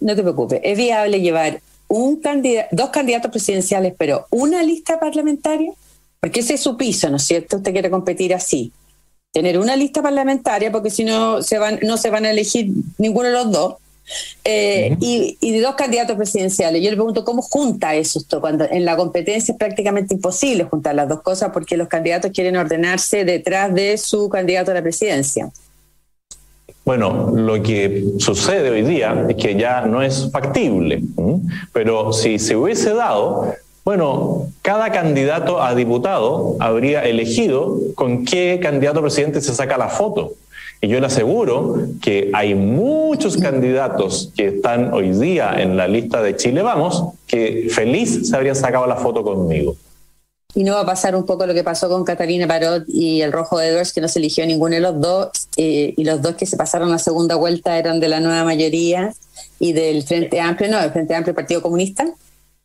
no 0.00 0.16
te 0.16 0.22
preocupes, 0.22 0.60
es 0.64 0.76
viable 0.76 1.20
llevar 1.20 1.60
un 1.86 2.16
candidato, 2.16 2.68
dos 2.72 2.90
candidatos 2.90 3.30
presidenciales, 3.30 3.94
pero 3.96 4.26
una 4.30 4.60
lista 4.64 4.98
parlamentaria, 4.98 5.70
porque 6.18 6.40
ese 6.40 6.54
es 6.54 6.60
su 6.60 6.76
piso, 6.76 7.08
¿no 7.10 7.16
es 7.18 7.22
cierto? 7.22 7.58
Usted 7.58 7.70
quiere 7.70 7.90
competir 7.90 8.34
así 8.34 8.72
tener 9.32 9.58
una 9.58 9.76
lista 9.76 10.02
parlamentaria, 10.02 10.72
porque 10.72 10.90
si 10.90 11.04
no 11.04 11.42
se 11.42 11.58
van, 11.58 11.78
no 11.82 11.96
se 11.96 12.10
van 12.10 12.24
a 12.24 12.30
elegir 12.30 12.70
ninguno 12.98 13.28
de 13.28 13.34
los 13.34 13.52
dos, 13.52 13.74
eh, 14.44 14.96
y, 15.00 15.52
de 15.52 15.60
dos 15.60 15.74
candidatos 15.76 16.16
presidenciales. 16.16 16.82
Yo 16.82 16.90
le 16.90 16.96
pregunto 16.96 17.24
cómo 17.24 17.42
junta 17.42 17.94
eso 17.94 18.18
esto, 18.18 18.40
cuando 18.40 18.64
en 18.68 18.84
la 18.84 18.96
competencia 18.96 19.52
es 19.52 19.58
prácticamente 19.58 20.14
imposible 20.14 20.64
juntar 20.64 20.94
las 20.94 21.08
dos 21.08 21.22
cosas 21.22 21.50
porque 21.52 21.76
los 21.76 21.88
candidatos 21.88 22.32
quieren 22.32 22.56
ordenarse 22.56 23.24
detrás 23.24 23.72
de 23.72 23.96
su 23.98 24.28
candidato 24.28 24.72
a 24.72 24.74
la 24.74 24.82
presidencia. 24.82 25.50
Bueno, 26.84 27.30
lo 27.36 27.62
que 27.62 28.04
sucede 28.18 28.70
hoy 28.70 28.82
día 28.82 29.26
es 29.28 29.36
que 29.36 29.54
ya 29.54 29.82
no 29.82 30.02
es 30.02 30.28
factible, 30.32 31.02
pero 31.72 32.12
si 32.12 32.38
se 32.38 32.56
hubiese 32.56 32.94
dado, 32.94 33.54
bueno, 33.84 34.48
cada 34.62 34.92
candidato 34.92 35.62
a 35.62 35.74
diputado 35.74 36.56
habría 36.60 37.02
elegido 37.02 37.78
con 37.94 38.24
qué 38.24 38.60
candidato 38.62 39.00
presidente 39.00 39.40
se 39.40 39.54
saca 39.54 39.78
la 39.78 39.88
foto. 39.88 40.34
Y 40.82 40.88
yo 40.88 40.98
le 40.98 41.06
aseguro 41.06 41.76
que 42.00 42.30
hay 42.32 42.54
muchos 42.54 43.36
candidatos 43.36 44.32
que 44.36 44.46
están 44.46 44.94
hoy 44.94 45.10
día 45.10 45.54
en 45.58 45.76
la 45.76 45.86
lista 45.86 46.22
de 46.22 46.36
Chile 46.36 46.62
Vamos 46.62 47.04
que 47.26 47.68
feliz 47.70 48.28
se 48.28 48.36
habrían 48.36 48.56
sacado 48.56 48.86
la 48.86 48.96
foto 48.96 49.22
conmigo. 49.22 49.76
Y 50.54 50.64
no 50.64 50.74
va 50.74 50.80
a 50.80 50.86
pasar 50.86 51.14
un 51.14 51.26
poco 51.26 51.46
lo 51.46 51.54
que 51.54 51.62
pasó 51.62 51.88
con 51.88 52.04
Catalina 52.04 52.48
Parot 52.48 52.84
y 52.88 53.22
el 53.22 53.30
Rojo 53.30 53.60
Edwards, 53.60 53.92
que 53.92 54.00
no 54.00 54.08
se 54.08 54.18
eligió 54.18 54.44
ninguno 54.46 54.74
de 54.74 54.80
los 54.80 55.00
dos, 55.00 55.28
eh, 55.56 55.94
y 55.96 56.04
los 56.04 56.20
dos 56.22 56.34
que 56.34 56.46
se 56.46 56.56
pasaron 56.56 56.92
a 56.92 56.98
segunda 56.98 57.36
vuelta 57.36 57.78
eran 57.78 58.00
de 58.00 58.08
la 58.08 58.18
nueva 58.18 58.42
mayoría 58.42 59.14
y 59.60 59.72
del 59.72 60.02
Frente 60.02 60.40
Amplio, 60.40 60.70
no, 60.70 60.80
del 60.80 60.90
Frente 60.90 61.14
Amplio 61.14 61.34
Partido 61.34 61.62
Comunista. 61.62 62.06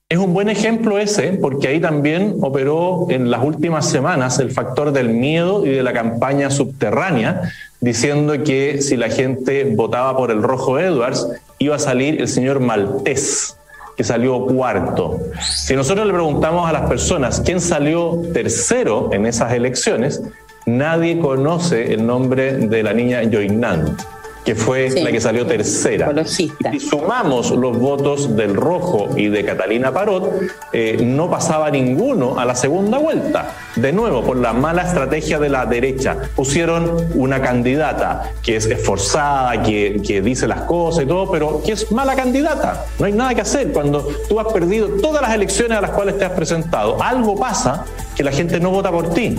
Es 0.07 0.19
un 0.19 0.35
buen 0.35 0.49
ejemplo 0.49 0.99
ese, 0.99 1.33
porque 1.33 1.67
ahí 1.67 1.81
también 1.81 2.35
operó 2.41 3.07
en 3.09 3.31
las 3.31 3.43
últimas 3.43 3.89
semanas 3.89 4.37
el 4.37 4.51
factor 4.51 4.91
del 4.91 5.09
miedo 5.09 5.65
y 5.65 5.69
de 5.69 5.81
la 5.81 5.93
campaña 5.93 6.51
subterránea, 6.51 7.51
diciendo 7.81 8.35
que 8.43 8.83
si 8.83 8.97
la 8.97 9.09
gente 9.09 9.63
votaba 9.75 10.15
por 10.15 10.29
el 10.29 10.43
Rojo 10.43 10.77
Edwards, 10.77 11.27
iba 11.57 11.77
a 11.77 11.79
salir 11.79 12.21
el 12.21 12.27
señor 12.27 12.59
Maltés, 12.59 13.57
que 13.97 14.03
salió 14.03 14.45
cuarto. 14.45 15.17
Si 15.41 15.75
nosotros 15.75 16.05
le 16.05 16.13
preguntamos 16.13 16.69
a 16.69 16.71
las 16.71 16.87
personas 16.87 17.41
quién 17.43 17.59
salió 17.59 18.21
tercero 18.31 19.09
en 19.11 19.25
esas 19.25 19.53
elecciones, 19.53 20.21
nadie 20.67 21.17
conoce 21.17 21.95
el 21.95 22.05
nombre 22.05 22.57
de 22.67 22.83
la 22.83 22.93
niña 22.93 23.23
Joinant. 23.23 23.99
Que 24.45 24.53
fue 24.53 24.89
la 24.91 25.11
que 25.11 25.19
salió 25.19 25.45
tercera. 25.47 26.13
Y 26.21 26.25
si 26.25 26.51
sumamos 26.79 27.49
los 27.49 27.77
votos 27.77 28.35
del 28.35 28.55
Rojo 28.55 29.09
y 29.17 29.27
de 29.27 29.43
Catalina 29.43 29.91
Parot, 29.91 30.31
eh, 30.71 30.99
no 31.03 31.29
pasaba 31.29 31.71
ninguno 31.71 32.39
a 32.39 32.45
la 32.45 32.55
segunda 32.55 32.99
vuelta. 32.99 33.55
De 33.75 33.91
nuevo, 33.91 34.23
por 34.23 34.37
la 34.37 34.53
mala 34.53 34.83
estrategia 34.83 35.39
de 35.39 35.49
la 35.49 35.65
derecha, 35.65 36.15
pusieron 36.35 37.07
una 37.15 37.41
candidata 37.41 38.31
que 38.43 38.55
es 38.57 38.67
esforzada, 38.67 39.63
que, 39.63 40.01
que 40.05 40.21
dice 40.21 40.47
las 40.47 40.61
cosas 40.61 41.05
y 41.05 41.07
todo, 41.07 41.31
pero 41.31 41.63
que 41.63 41.71
es 41.71 41.91
mala 41.91 42.15
candidata. 42.15 42.85
No 42.99 43.07
hay 43.07 43.13
nada 43.13 43.33
que 43.33 43.41
hacer. 43.41 43.73
Cuando 43.73 44.07
tú 44.29 44.39
has 44.39 44.53
perdido 44.53 44.89
todas 45.01 45.23
las 45.23 45.33
elecciones 45.33 45.75
a 45.75 45.81
las 45.81 45.91
cuales 45.91 46.19
te 46.19 46.25
has 46.25 46.33
presentado, 46.33 47.01
algo 47.01 47.35
pasa 47.35 47.83
que 48.15 48.23
la 48.23 48.31
gente 48.31 48.59
no 48.59 48.69
vota 48.69 48.91
por 48.91 49.11
ti. 49.11 49.35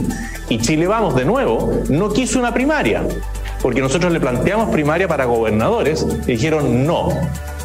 Y 0.49 0.59
Chile 0.59 0.87
Vamos, 0.87 1.15
de 1.15 1.25
nuevo, 1.25 1.73
no 1.89 2.13
quiso 2.13 2.39
una 2.39 2.53
primaria 2.53 3.03
porque 3.67 3.81
nosotros 3.81 4.13
le 4.13 4.21
planteamos 4.21 4.71
primaria 4.71 5.09
para 5.09 5.25
gobernadores 5.25 6.07
y 6.29 6.31
dijeron 6.31 6.87
no. 6.87 7.09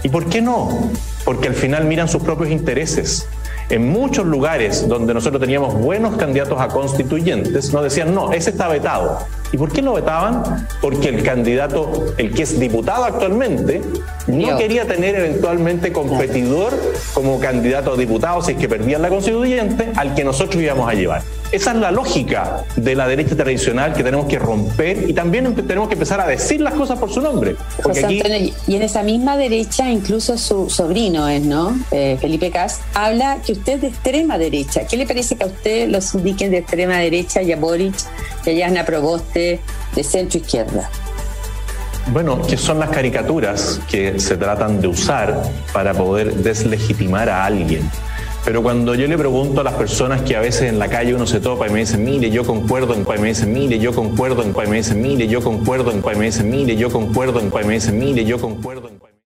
¿Y 0.01 0.09
por 0.09 0.25
qué 0.25 0.41
no? 0.41 0.89
Porque 1.23 1.47
al 1.47 1.53
final 1.53 1.85
miran 1.85 2.07
sus 2.07 2.23
propios 2.23 2.49
intereses. 2.49 3.27
En 3.69 3.87
muchos 3.87 4.25
lugares 4.25 4.87
donde 4.87 5.13
nosotros 5.13 5.39
teníamos 5.39 5.75
buenos 5.75 6.15
candidatos 6.15 6.59
a 6.59 6.69
constituyentes, 6.69 7.71
nos 7.71 7.83
decían, 7.83 8.15
no, 8.15 8.31
ese 8.31 8.49
está 8.49 8.67
vetado. 8.67 9.19
¿Y 9.51 9.57
por 9.57 9.71
qué 9.71 9.81
lo 9.81 9.93
vetaban? 9.93 10.67
Porque 10.81 11.09
el 11.09 11.23
candidato, 11.23 12.13
el 12.17 12.33
que 12.33 12.43
es 12.43 12.59
diputado 12.59 13.03
actualmente, 13.03 13.81
no 14.27 14.57
quería 14.57 14.85
tener 14.85 15.15
eventualmente 15.15 15.91
competidor 15.91 16.73
como 17.13 17.39
candidato 17.39 17.93
a 17.93 17.97
diputado 17.97 18.41
si 18.41 18.53
es 18.53 18.57
que 18.57 18.69
perdían 18.69 19.01
la 19.01 19.09
constituyente 19.09 19.91
al 19.95 20.15
que 20.15 20.23
nosotros 20.23 20.61
íbamos 20.61 20.89
a 20.89 20.93
llevar. 20.93 21.21
Esa 21.51 21.71
es 21.71 21.77
la 21.77 21.91
lógica 21.91 22.63
de 22.77 22.95
la 22.95 23.09
derecha 23.09 23.35
tradicional 23.35 23.91
que 23.91 24.05
tenemos 24.05 24.25
que 24.27 24.39
romper 24.39 25.09
y 25.09 25.13
también 25.13 25.53
tenemos 25.53 25.89
que 25.89 25.95
empezar 25.95 26.21
a 26.21 26.27
decir 26.27 26.61
las 26.61 26.75
cosas 26.75 26.97
por 26.97 27.11
su 27.11 27.19
nombre. 27.19 27.57
y 28.67 28.75
en 28.75 28.81
esa 28.81 29.03
misma 29.03 29.35
derecha, 29.35 29.91
incluso 29.91 30.37
su 30.37 30.69
sobrino 30.69 31.27
es, 31.27 31.41
¿no? 31.41 31.77
Eh, 31.91 32.17
Felipe 32.21 32.51
Cas, 32.51 32.79
habla 32.93 33.39
que 33.45 33.51
usted 33.51 33.73
es 33.73 33.81
de 33.81 33.87
extrema 33.87 34.37
derecha. 34.37 34.87
¿Qué 34.87 34.95
le 34.95 35.05
parece 35.05 35.35
que 35.35 35.43
a 35.43 35.47
usted 35.47 35.89
los 35.89 36.15
indiquen 36.15 36.51
de 36.51 36.59
extrema 36.59 36.97
derecha 36.99 37.41
y 37.41 37.51
a 37.51 37.57
Boric 37.57 37.95
que 38.43 38.51
allá 38.51 38.67
es 38.67 38.85
Proboste 38.85 39.40
de 39.95 40.03
centro 40.03 40.39
izquierda? 40.39 40.89
Bueno, 42.07 42.41
que 42.41 42.57
son 42.57 42.79
las 42.79 42.89
caricaturas 42.89 43.79
que 43.89 44.19
se 44.19 44.35
tratan 44.35 44.81
de 44.81 44.87
usar 44.87 45.43
para 45.71 45.93
poder 45.93 46.33
deslegitimar 46.33 47.29
a 47.29 47.45
alguien. 47.45 47.89
Pero 48.43 48.63
cuando 48.63 48.95
yo 48.95 49.07
le 49.07 49.17
pregunto 49.17 49.61
a 49.61 49.63
las 49.63 49.75
personas 49.75 50.21
que 50.23 50.35
a 50.35 50.41
veces 50.41 50.63
en 50.63 50.79
la 50.79 50.87
calle 50.89 51.13
uno 51.13 51.27
se 51.27 51.39
topa 51.39 51.67
y 51.67 51.69
me 51.69 51.81
dicen, 51.81 52.03
mire, 52.03 52.31
yo 52.31 52.43
concuerdo 52.43 52.95
en 52.95 53.03
cuál 53.03 53.19
me 53.19 53.27
dicen, 53.27 53.53
mire, 53.53 53.77
yo 53.77 53.93
concuerdo 53.93 54.41
en 54.41 54.51
cuál 54.51 54.67
me 54.67 54.77
dicen, 54.77 54.99
mire, 54.99 55.27
yo 55.27 55.41
concuerdo 55.41 55.91
en 55.91 56.01
cuál 56.01 56.17
me 56.17 56.25
dicen, 56.25 56.49
mire, 56.49 56.75
yo 56.75 56.89
concuerdo 56.89 57.39
en 57.39 57.51
cuál 57.51 57.65
me 57.65 57.75
dicen, 57.75 57.99
mire, 57.99 58.25
yo 58.25 58.39
concuerdo 58.39 58.89
en 58.89 58.97
cuál 58.97 59.10